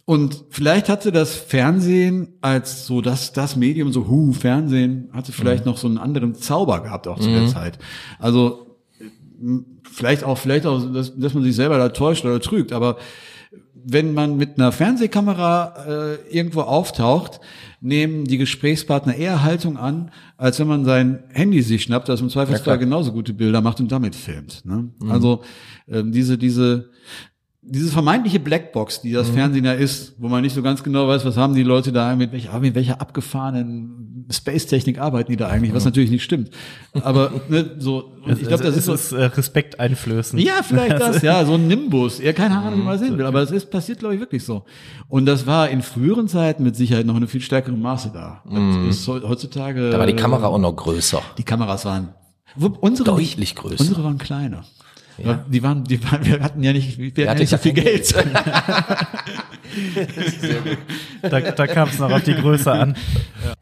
[0.04, 5.64] Und vielleicht hatte das Fernsehen als so das, das Medium, so hu, Fernsehen, hatte vielleicht
[5.64, 5.72] mhm.
[5.72, 7.34] noch so einen anderen Zauber gehabt auch zu mhm.
[7.34, 7.78] der Zeit.
[8.18, 8.76] Also
[9.90, 12.96] vielleicht auch, vielleicht auch, dass, dass man sich selber da täuscht oder trügt, aber
[13.84, 17.40] wenn man mit einer Fernsehkamera äh, irgendwo auftaucht,
[17.80, 22.28] nehmen die Gesprächspartner eher Haltung an, als wenn man sein Handy sich schnappt, das im
[22.28, 24.64] Zweifelsfall ja, genauso gute Bilder macht und damit filmt.
[24.64, 24.90] Ne?
[25.00, 25.10] Mhm.
[25.10, 25.42] Also
[25.88, 26.90] ähm, diese diese
[27.70, 29.34] diese vermeintliche Blackbox, die das mhm.
[29.34, 32.14] Fernsehen ja ist, wo man nicht so ganz genau weiß, was haben die Leute da,
[32.16, 36.50] mit welcher, mit welcher abgefahrenen Space-Technik arbeiten die da eigentlich, was natürlich nicht stimmt.
[37.02, 40.38] Aber ne, so, ich glaube, das ist so ist, äh, Respekt einflößen.
[40.38, 42.20] Ja, vielleicht das, ja, so ein Nimbus.
[42.20, 44.64] Ja, keine Ahnung, wie man sehen will, aber es ist passiert, glaube ich, wirklich so.
[45.08, 48.42] Und das war in früheren Zeiten mit Sicherheit noch eine viel stärkere Maße da.
[48.48, 48.92] Mhm.
[49.06, 49.90] heutzutage.
[49.90, 51.22] Da war die Kamera auch noch größer.
[51.38, 52.14] Die Kameras waren
[52.80, 53.80] unsere deutlich größer.
[53.80, 54.64] Unsere waren kleiner.
[55.18, 55.44] Ja.
[55.46, 58.14] Die waren, die waren, wir hatten ja nicht, wir hatten ja nicht so viel Geld.
[61.22, 62.96] da da kam es noch auf die Größe an.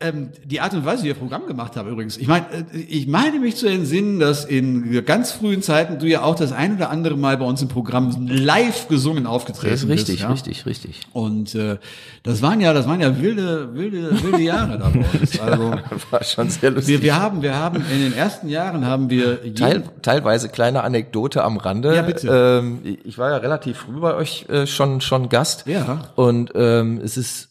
[0.00, 2.16] Ähm, die Art und Weise, wie wir Programm gemacht haben übrigens.
[2.16, 6.22] Ich meine, äh, ich meine mich zu entsinnen, dass in ganz frühen Zeiten du ja
[6.22, 9.88] auch das ein oder andere Mal bei uns im Programm live gesungen aufgetreten Das ist
[9.88, 10.20] richtig, bist.
[10.20, 10.30] Ja?
[10.30, 11.00] richtig, richtig.
[11.12, 11.78] Und äh,
[12.22, 15.38] das waren ja, das waren ja wilde, wilde, wilde Jahre da bei uns.
[15.48, 15.72] Also
[16.10, 16.96] War schon sehr lustig.
[16.96, 21.37] wir, wir haben, wir haben in den ersten Jahren haben wir Teil, teilweise kleine Anekdote
[21.44, 21.94] am Rande.
[21.94, 22.60] Ja, bitte.
[22.62, 25.66] Ähm, ich war ja relativ früh bei euch äh, schon schon Gast.
[25.66, 26.00] Ja.
[26.16, 27.50] Und ähm, es ist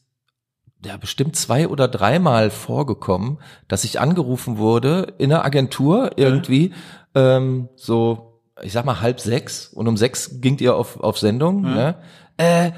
[0.86, 6.74] ja bestimmt zwei oder dreimal vorgekommen, dass ich angerufen wurde in einer Agentur irgendwie
[7.16, 11.62] ähm, so, ich sag mal halb sechs und um sechs gingt ihr auf auf Sendung.
[11.62, 11.96] Ne?
[12.38, 12.72] Äh, äh,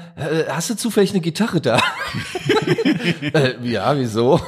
[0.48, 1.78] hast du zufällig eine Gitarre da?
[3.34, 4.40] äh, ja, wieso?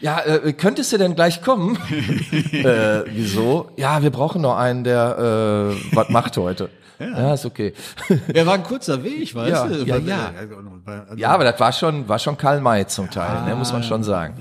[0.00, 1.76] Ja, äh, könntest du denn gleich kommen?
[2.52, 3.70] äh, wieso?
[3.76, 6.70] Ja, wir brauchen noch einen, der äh, was macht heute.
[6.98, 7.32] Ja.
[7.32, 7.72] ist okay.
[8.34, 9.84] ja, war ein kurzer Weg, weißt Ja, du?
[9.84, 10.32] ja, Weil- ja.
[10.38, 13.82] also- Ja, aber das war schon, war schon Karl May zum Teil, ne, muss man
[13.82, 14.34] schon sagen.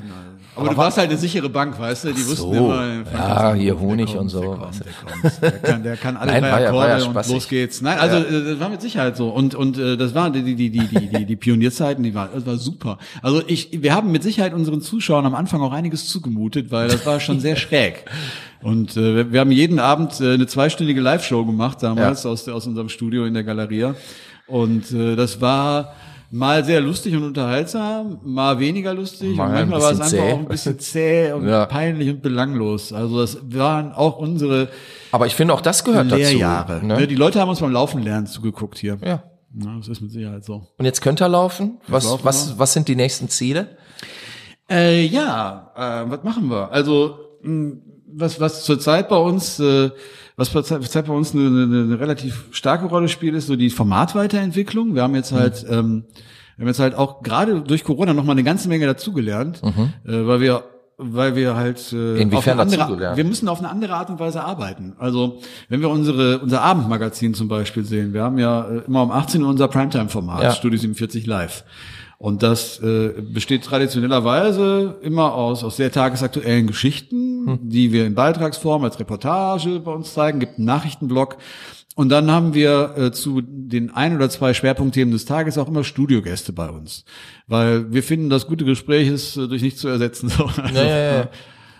[0.60, 2.14] Aber du warst halt eine sichere Bank, weißt du?
[2.14, 2.54] Die wussten so.
[2.54, 6.18] immer, Ja, hier Honig kommt, und so, Der, kommt, der, kommt, der, kann, der kann
[6.18, 7.82] alle Nein, drei war ja- war Akkorde ja und los geht's.
[7.82, 9.30] Nein, also äh, das war mit Sicherheit so.
[9.30, 12.46] Und und äh, das waren die die die die die, die, Pionierzeiten, die waren das
[12.46, 12.98] war super.
[13.22, 17.06] Also ich wir haben mit Sicherheit unseren Zuschauern am Anfang auch einiges zugemutet, weil das
[17.06, 18.06] war schon sehr schräg.
[18.62, 22.68] Und äh, wir, haben jeden Abend äh, eine zweistündige Live-Show gemacht damals aus der, aus
[22.68, 23.96] unserem Studio in der Galeria.
[24.48, 25.94] Und äh, das war
[26.32, 30.10] mal sehr lustig und unterhaltsam, mal weniger lustig Mal und ein manchmal war es einfach
[30.12, 30.32] zäh.
[30.34, 31.66] auch ein bisschen zäh und Ja.
[31.66, 32.94] peinlich und belanglos.
[32.94, 34.70] Also das waren auch unsere
[35.12, 36.74] Aber ich finde auch das gehört Lehrjahre.
[36.76, 36.86] dazu.
[36.86, 36.98] Ne?
[36.98, 37.08] Ne?
[37.08, 38.98] Die Leute haben uns beim Laufen lernen zugeguckt hier.
[39.04, 39.24] Ja.
[39.60, 40.68] Ja, das ist mit Sicherheit so.
[40.78, 41.80] Und jetzt könnt ihr laufen.
[41.88, 43.78] Was, laufen was, was sind die nächsten Ziele?
[44.70, 46.72] Äh, ja, äh, was machen wir?
[46.72, 47.78] Also mh,
[48.14, 49.90] was was zurzeit bei uns äh,
[50.40, 54.96] was zurzeit bei uns eine, eine, eine relativ starke Rolle spielt, ist so die Formatweiterentwicklung.
[54.96, 56.06] Wir haben jetzt halt ähm,
[56.58, 59.72] wir haben jetzt halt auch gerade durch Corona noch mal eine ganze Menge dazugelernt, äh,
[60.28, 60.64] weil wir
[60.98, 64.20] weil wir halt äh, Inwiefern auf eine andere, wir müssen auf eine andere Art und
[64.20, 64.96] Weise arbeiten.
[65.00, 69.12] Also wenn wir unsere unser Abendmagazin zum Beispiel sehen, wir haben ja äh, immer um
[69.12, 70.52] 18 Uhr unser Primetime-Format, Ja.
[70.52, 71.64] Studio 47 Live.
[72.20, 78.84] Und das äh, besteht traditionellerweise immer aus, aus sehr tagesaktuellen Geschichten, die wir in Beitragsform
[78.84, 81.38] als Reportage bei uns zeigen, gibt einen Nachrichtenblog.
[81.96, 85.86] Und dann haben wir äh, zu den ein oder zwei Schwerpunktthemen des Tages auch immer
[85.86, 87.06] Studiogäste bei uns.
[87.48, 90.30] Weil wir finden, das gute Gespräch ist äh, durch nichts zu ersetzen.
[90.38, 90.46] So.
[90.46, 91.30] Also, ja.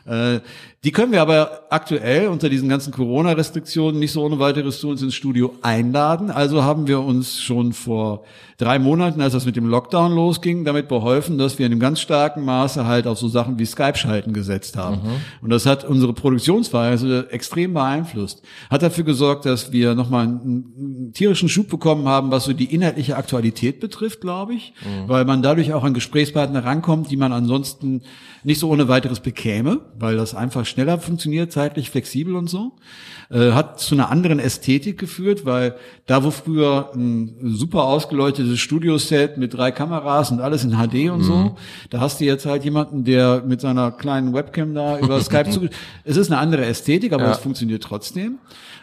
[0.06, 0.40] Äh,
[0.86, 5.02] die können wir aber aktuell unter diesen ganzen Corona-Restriktionen nicht so ohne weiteres zu uns
[5.02, 6.32] ins Studio einladen.
[6.32, 8.24] Also haben wir uns schon vor
[8.58, 12.00] drei Monaten, als das mit dem Lockdown losging, damit beholfen, dass wir in einem ganz
[12.00, 15.02] starken Maße halt auf so Sachen wie Skype-Schalten gesetzt haben.
[15.42, 18.42] Und das hat unsere Produktionsweise extrem beeinflusst.
[18.70, 22.74] Hat dafür gesorgt, dass wir nochmal einen, einen tierischen Schub bekommen haben, was so die
[22.74, 24.74] inhaltliche Aktualität betrifft, glaube ich,
[25.08, 28.02] weil man dadurch auch an Gesprächspartner rankommt, die man ansonsten
[28.44, 32.74] nicht so ohne weiteres bekäme, weil das einfach schneller funktioniert, zeitlich flexibel und so.
[33.32, 39.38] Äh, hat zu einer anderen Ästhetik geführt, weil da, wo früher ein super ausgeleuchtetes Studioset
[39.38, 41.56] mit drei Kameras und alles in HD und so,
[41.90, 45.68] da hast du jetzt halt jemanden, der mit seiner kleinen Webcam da über Skype zu.
[46.06, 47.32] Es ist eine andere Ästhetik, aber Ja.
[47.32, 48.40] es funktioniert trotzdem.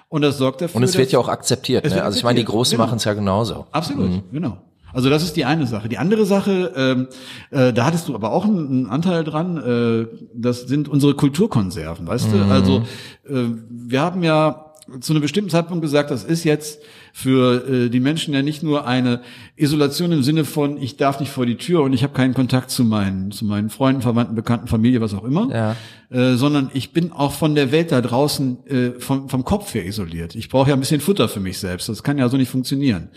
[0.09, 0.77] Und das sorgt dafür.
[0.77, 1.85] Und es wird ja auch akzeptiert.
[1.85, 1.91] Ne?
[1.91, 2.87] wird Also ich meine, die akzeptiert, Großen genau.
[2.87, 3.67] machen es ja genauso.
[3.73, 4.59] Absolut, genau.
[4.93, 5.89] Also das ist die eine Sache.
[5.89, 7.09] Die andere Sache, ähm,
[7.51, 12.07] äh, da hattest du aber auch einen, einen Anteil dran, äh, das sind unsere Kulturkonserven,
[12.07, 12.43] weißt du?
[12.45, 12.83] Also
[13.29, 14.63] äh, wir haben ja
[15.01, 16.79] zu einem bestimmten Zeitpunkt gesagt, das ist jetzt
[17.13, 19.21] für äh, die Menschen ja nicht nur eine
[19.57, 22.71] Isolation im Sinne von, ich darf nicht vor die Tür und ich habe keinen Kontakt
[22.71, 25.77] zu meinen, zu meinen Freunden, Verwandten, Bekannten, Familie, was auch immer, Ja.
[26.17, 29.85] äh, sondern ich bin auch von der Welt da draußen äh, vom, vom Kopf her
[29.85, 30.37] isoliert.
[30.37, 31.89] Ich brauche ja ein bisschen Futter für mich selbst.
[31.89, 33.09] Das kann ja so nicht funktionieren.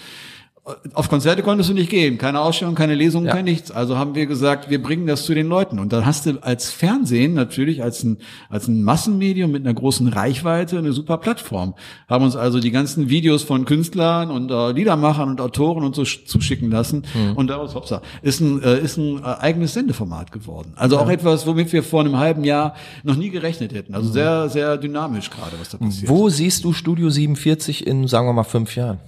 [0.93, 3.34] Auf Konzerte konntest du nicht gehen, keine Ausstellung, keine Lesung, Ja.
[3.34, 3.72] kein nichts.
[3.72, 5.80] Also haben wir gesagt, wir bringen das zu den Leuten.
[5.80, 8.18] Und dann hast du als Fernsehen natürlich als ein,
[8.49, 11.74] als ein Massenmedium mit einer großen Reichweite eine super Plattform.
[12.07, 16.03] Haben uns also die ganzen Videos von Künstlern und äh, Liedermachern und Autoren und so
[16.03, 17.03] sch- zuschicken lassen.
[17.36, 20.74] Und daraus, hoppsa, ist ein, äh, ist ein äh, eigenes Sendeformat geworden.
[20.76, 23.95] Also auch etwas, womit wir vor einem halben Jahr noch nie gerechnet hätten.
[23.95, 26.10] Also sehr, sehr dynamisch gerade, was da passiert.
[26.10, 28.99] Wo siehst du Studio 47 in, sagen wir mal, fünf Jahren?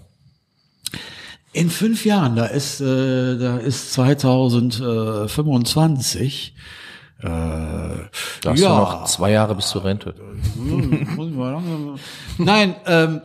[1.53, 6.53] In fünf Jahren, da ist, äh, da ist 2025.
[7.19, 8.09] Äh, Da
[8.45, 10.15] hast ja, du noch zwei Jahre bis zur Rente.
[11.17, 11.99] Langsam-
[12.37, 13.21] Nein, ähm,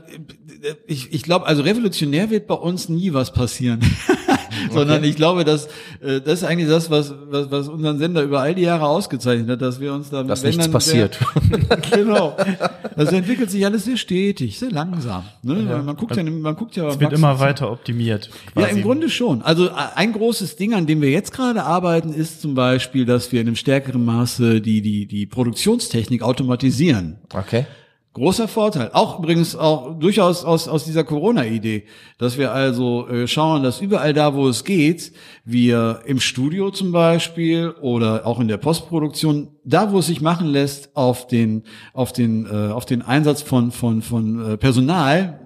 [0.87, 3.81] ich, ich glaube, also revolutionär wird bei uns nie was passieren.
[4.71, 5.67] sondern ich glaube, dass
[6.01, 9.49] äh, das ist eigentlich das, was, was, was unseren Sender über all die Jahre ausgezeichnet
[9.49, 11.19] hat, dass wir uns da dass nichts passiert.
[11.51, 12.37] Der, genau.
[12.97, 15.25] Das entwickelt sich alles sehr stetig, sehr langsam.
[15.43, 15.67] Ne?
[15.69, 15.83] Ja.
[15.83, 16.89] Man guckt ja, man guckt ja.
[16.89, 18.31] Es wird immer weiter optimiert.
[18.53, 18.67] Quasi.
[18.67, 19.43] Ja, im Grunde schon.
[19.43, 23.41] Also ein großes Ding, an dem wir jetzt gerade arbeiten, ist zum Beispiel, dass wir
[23.41, 27.19] in einem stärkeren Maße die die die Produktionstechnik automatisieren.
[27.35, 27.67] Okay.
[28.17, 28.89] Großer Vorteil.
[28.95, 31.85] Auch übrigens auch durchaus aus, aus dieser Corona-Idee,
[32.17, 35.13] dass wir also äh, schauen, dass überall da, wo es geht,
[35.45, 40.47] wir im Studio zum Beispiel oder auch in der Postproduktion, da wo es sich machen
[40.47, 45.46] lässt, auf den, auf den, äh, auf den Einsatz von, von, von äh, Personal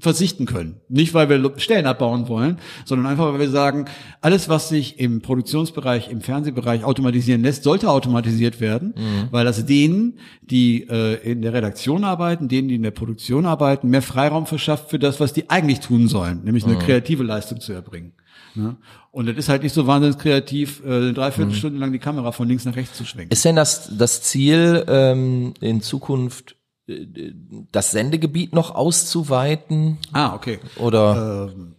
[0.00, 0.80] verzichten können.
[0.88, 3.84] Nicht, weil wir Stellen abbauen wollen, sondern einfach, weil wir sagen,
[4.20, 9.28] alles, was sich im Produktionsbereich, im Fernsehbereich automatisieren lässt, sollte automatisiert werden, mhm.
[9.30, 13.88] weil das denen, die äh, in der Redaktion arbeiten, denen, die in der Produktion arbeiten,
[13.88, 16.80] mehr Freiraum verschafft für das, was die eigentlich tun sollen, nämlich eine mhm.
[16.80, 18.14] kreative Leistung zu erbringen.
[18.56, 18.76] Ne?
[19.12, 21.80] Und das ist halt nicht so wahnsinnig kreativ, äh, eine Dreiviertelstunde mhm.
[21.80, 23.32] lang die Kamera von links nach rechts zu schwenken.
[23.32, 26.55] Ist denn das, das Ziel ähm, in Zukunft
[27.72, 29.98] das Sendegebiet noch auszuweiten.
[30.12, 30.60] Ah, okay.
[30.76, 31.74] Oder ähm,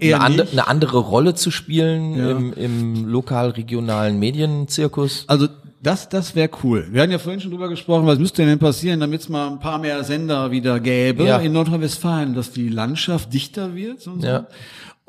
[0.00, 2.30] eine, and, eine, andere Rolle zu spielen ja.
[2.30, 5.24] im, im lokal-regionalen Medienzirkus?
[5.28, 5.48] Also
[5.82, 6.88] das, das wäre cool.
[6.90, 9.60] Wir hatten ja vorhin schon drüber gesprochen, was müsste denn passieren, damit es mal ein
[9.60, 11.38] paar mehr Sender wieder gäbe ja.
[11.38, 14.06] in Nordrhein-Westfalen, dass die Landschaft dichter wird.
[14.06, 14.26] Und so.
[14.26, 14.46] Ja.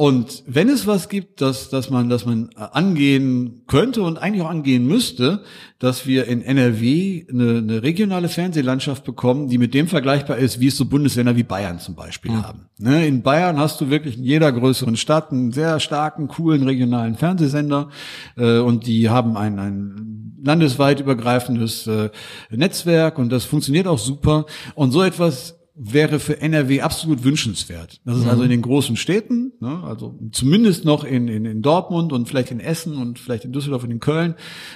[0.02, 4.50] Und wenn es was gibt, dass, dass man, dass man angehen könnte und eigentlich auch
[4.50, 5.44] angehen müsste,
[5.78, 10.70] dass wir in NRW eine, eine regionale Fernsehlandschaft bekommen, die mit dem vergleichbar ist, wie
[10.70, 12.44] es so Bundesländer wie Bayern zum Beispiel mhm.
[12.44, 12.70] haben.
[12.80, 17.14] Ne, in Bayern hast du wirklich in jeder größeren Stadt einen sehr starken, coolen regionalen
[17.14, 17.90] Fernsehsender
[18.38, 22.10] äh, und die haben ein, ein landesweit übergreifendes äh,
[22.50, 24.48] Netzwerk und das funktioniert auch super.
[24.74, 28.02] Und so etwas wäre für NRW absolut wünschenswert.
[28.06, 28.30] Das ist mhm.
[28.30, 32.52] also in den großen Städten, ne, also zumindest noch in, in, in Dortmund und vielleicht
[32.52, 34.36] in Essen und vielleicht in Düsseldorf und in Köln,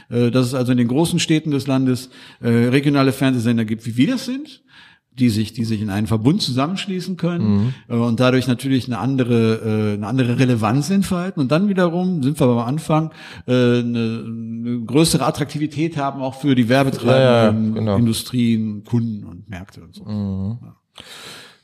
[0.10, 2.10] äh, dass es also in den großen Städten des Landes
[2.41, 4.64] äh, regionale Fernsehsender gibt, wie wir das sind,
[5.12, 7.74] die sich, die sich in einen Verbund zusammenschließen können mhm.
[7.88, 12.39] äh, und dadurch natürlich eine andere, äh, eine andere Relevanz entfalten und dann wiederum sind
[12.39, 13.12] wir am Anfang
[13.45, 17.95] äh, eine, eine größere Attraktivität haben auch für die Werbetreibenden, ja, ja, genau.
[17.95, 20.03] Industrien, Kunden und Märkte und so.
[20.03, 20.58] Mhm.
[20.64, 20.76] Ja.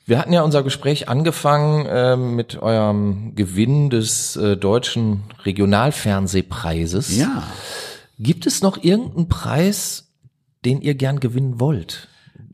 [0.05, 7.17] Wir hatten ja unser Gespräch angefangen äh, mit eurem Gewinn des äh, deutschen Regionalfernsehpreises.
[7.17, 7.43] Ja.
[8.19, 10.11] Gibt es noch irgendeinen Preis,
[10.65, 12.07] den ihr gern gewinnen wollt?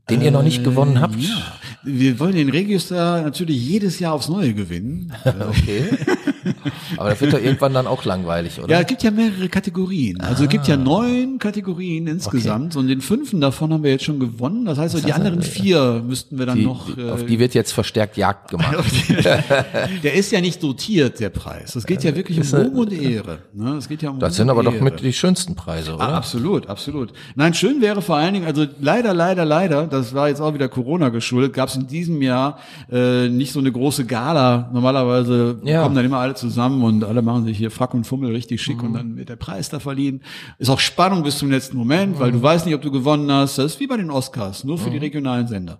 [0.09, 1.15] Den ihr noch nicht gewonnen habt?
[1.17, 1.53] Ja.
[1.83, 5.13] Wir wollen den Register natürlich jedes Jahr aufs Neue gewinnen.
[5.25, 5.89] okay.
[6.97, 8.69] Aber das wird doch irgendwann dann auch langweilig, oder?
[8.69, 10.19] Ja, es gibt ja mehrere Kategorien.
[10.21, 10.45] Also ah.
[10.45, 10.77] es gibt ja ah.
[10.77, 12.79] neun Kategorien insgesamt okay.
[12.79, 14.65] und den fünften davon haben wir jetzt schon gewonnen.
[14.65, 16.97] Das heißt, das die anderen vier müssten wir dann die, noch.
[16.97, 18.85] Äh, auf die wird jetzt verstärkt Jagd gemacht.
[20.03, 21.75] der ist ja nicht dotiert, der Preis.
[21.75, 23.39] Es geht ja wirklich um Ruhm und Ehre.
[23.53, 23.75] Ne?
[23.77, 24.73] Es geht ja um das sind aber Ehre.
[24.73, 26.09] doch mit die schönsten Preise, oder?
[26.09, 27.13] Ah, absolut, absolut.
[27.35, 30.67] Nein, schön wäre vor allen Dingen, also leider, leider, leider, das war jetzt auch wieder
[30.67, 32.59] Corona geschuldet, gab es in diesem Jahr
[32.91, 34.69] äh, nicht so eine große Gala.
[34.73, 35.83] Normalerweise ja.
[35.83, 38.77] kommen dann immer alle zusammen und alle machen sich hier Frack und Fummel richtig schick
[38.77, 38.87] mhm.
[38.87, 40.21] und dann wird der Preis da verliehen.
[40.57, 42.19] Ist auch Spannung bis zum letzten Moment, mhm.
[42.19, 43.57] weil du weißt nicht, ob du gewonnen hast.
[43.57, 44.93] Das ist wie bei den Oscars, nur für mhm.
[44.93, 45.79] die regionalen Sender.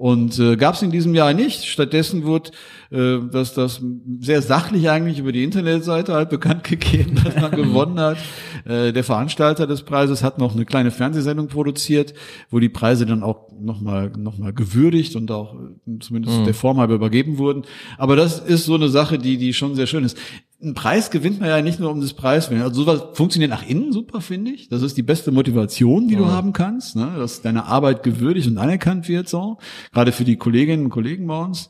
[0.00, 1.66] Und äh, gab es in diesem Jahr nicht.
[1.66, 2.52] Stattdessen wurde
[2.90, 3.80] äh, dass das
[4.18, 8.16] sehr sachlich eigentlich über die Internetseite halt bekannt gegeben, dass man gewonnen hat.
[8.64, 12.14] Äh, der Veranstalter des Preises hat noch eine kleine Fernsehsendung produziert,
[12.50, 16.44] wo die Preise dann auch nochmal noch mal gewürdigt und auch äh, zumindest mhm.
[16.46, 17.62] der Form halber übergeben wurden.
[17.96, 20.18] Aber das ist so eine Sache, die, die schon sehr schön ist.
[20.62, 22.60] Ein Preis gewinnt man ja nicht nur um des Preis willen.
[22.60, 24.68] Also sowas funktioniert nach innen super, finde ich.
[24.68, 26.20] Das ist die beste Motivation, die mhm.
[26.20, 27.14] du haben kannst, ne?
[27.16, 29.56] dass deine Arbeit gewürdigt und anerkannt wird, so.
[29.92, 31.68] Gerade für die Kolleginnen und Kollegen bei uns.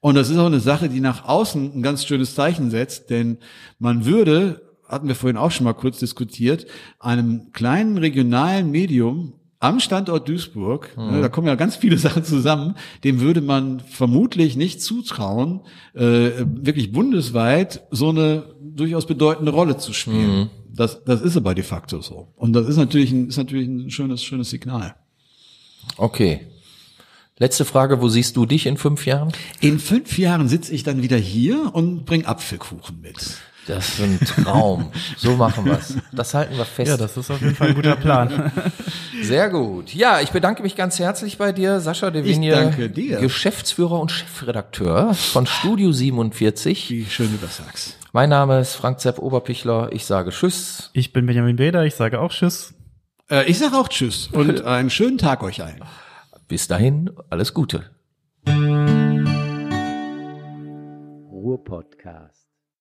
[0.00, 3.38] Und das ist auch eine Sache, die nach außen ein ganz schönes Zeichen setzt, denn
[3.78, 6.66] man würde, hatten wir vorhin auch schon mal kurz diskutiert,
[6.98, 11.22] einem kleinen regionalen Medium am Standort Duisburg, ne, mhm.
[11.22, 15.60] da kommen ja ganz viele Sachen zusammen, dem würde man vermutlich nicht zutrauen,
[15.94, 20.38] äh, wirklich bundesweit so eine durchaus bedeutende Rolle zu spielen.
[20.38, 20.50] Mhm.
[20.72, 22.32] Das, das ist aber de facto so.
[22.36, 24.94] Und das ist natürlich ein, ist natürlich ein schönes, schönes Signal.
[25.96, 26.46] Okay.
[27.38, 29.32] Letzte Frage, wo siehst du dich in fünf Jahren?
[29.60, 33.38] In fünf Jahren sitze ich dann wieder hier und bring Apfelkuchen mit.
[33.70, 34.90] Das ist ein Traum.
[35.16, 35.94] So machen wir's.
[36.10, 36.90] Das halten wir fest.
[36.90, 38.50] Ja, das ist auf jeden Fall ein guter Plan.
[39.22, 39.94] Sehr gut.
[39.94, 42.90] Ja, ich bedanke mich ganz herzlich bei dir, Sascha de Vigne,
[43.20, 46.90] Geschäftsführer und Chefredakteur von Studio 47.
[46.90, 47.96] Wie schön du das sagst.
[48.12, 49.90] Mein Name ist Frank Zepp Oberpichler.
[49.92, 50.90] Ich sage Tschüss.
[50.92, 51.84] Ich bin Benjamin Beder.
[51.84, 52.74] Ich sage auch Tschüss.
[53.30, 55.84] Äh, ich sage auch Tschüss und einen schönen Tag euch allen.
[56.48, 57.84] Bis dahin, alles Gute.
[61.30, 62.39] Ruhr Podcast.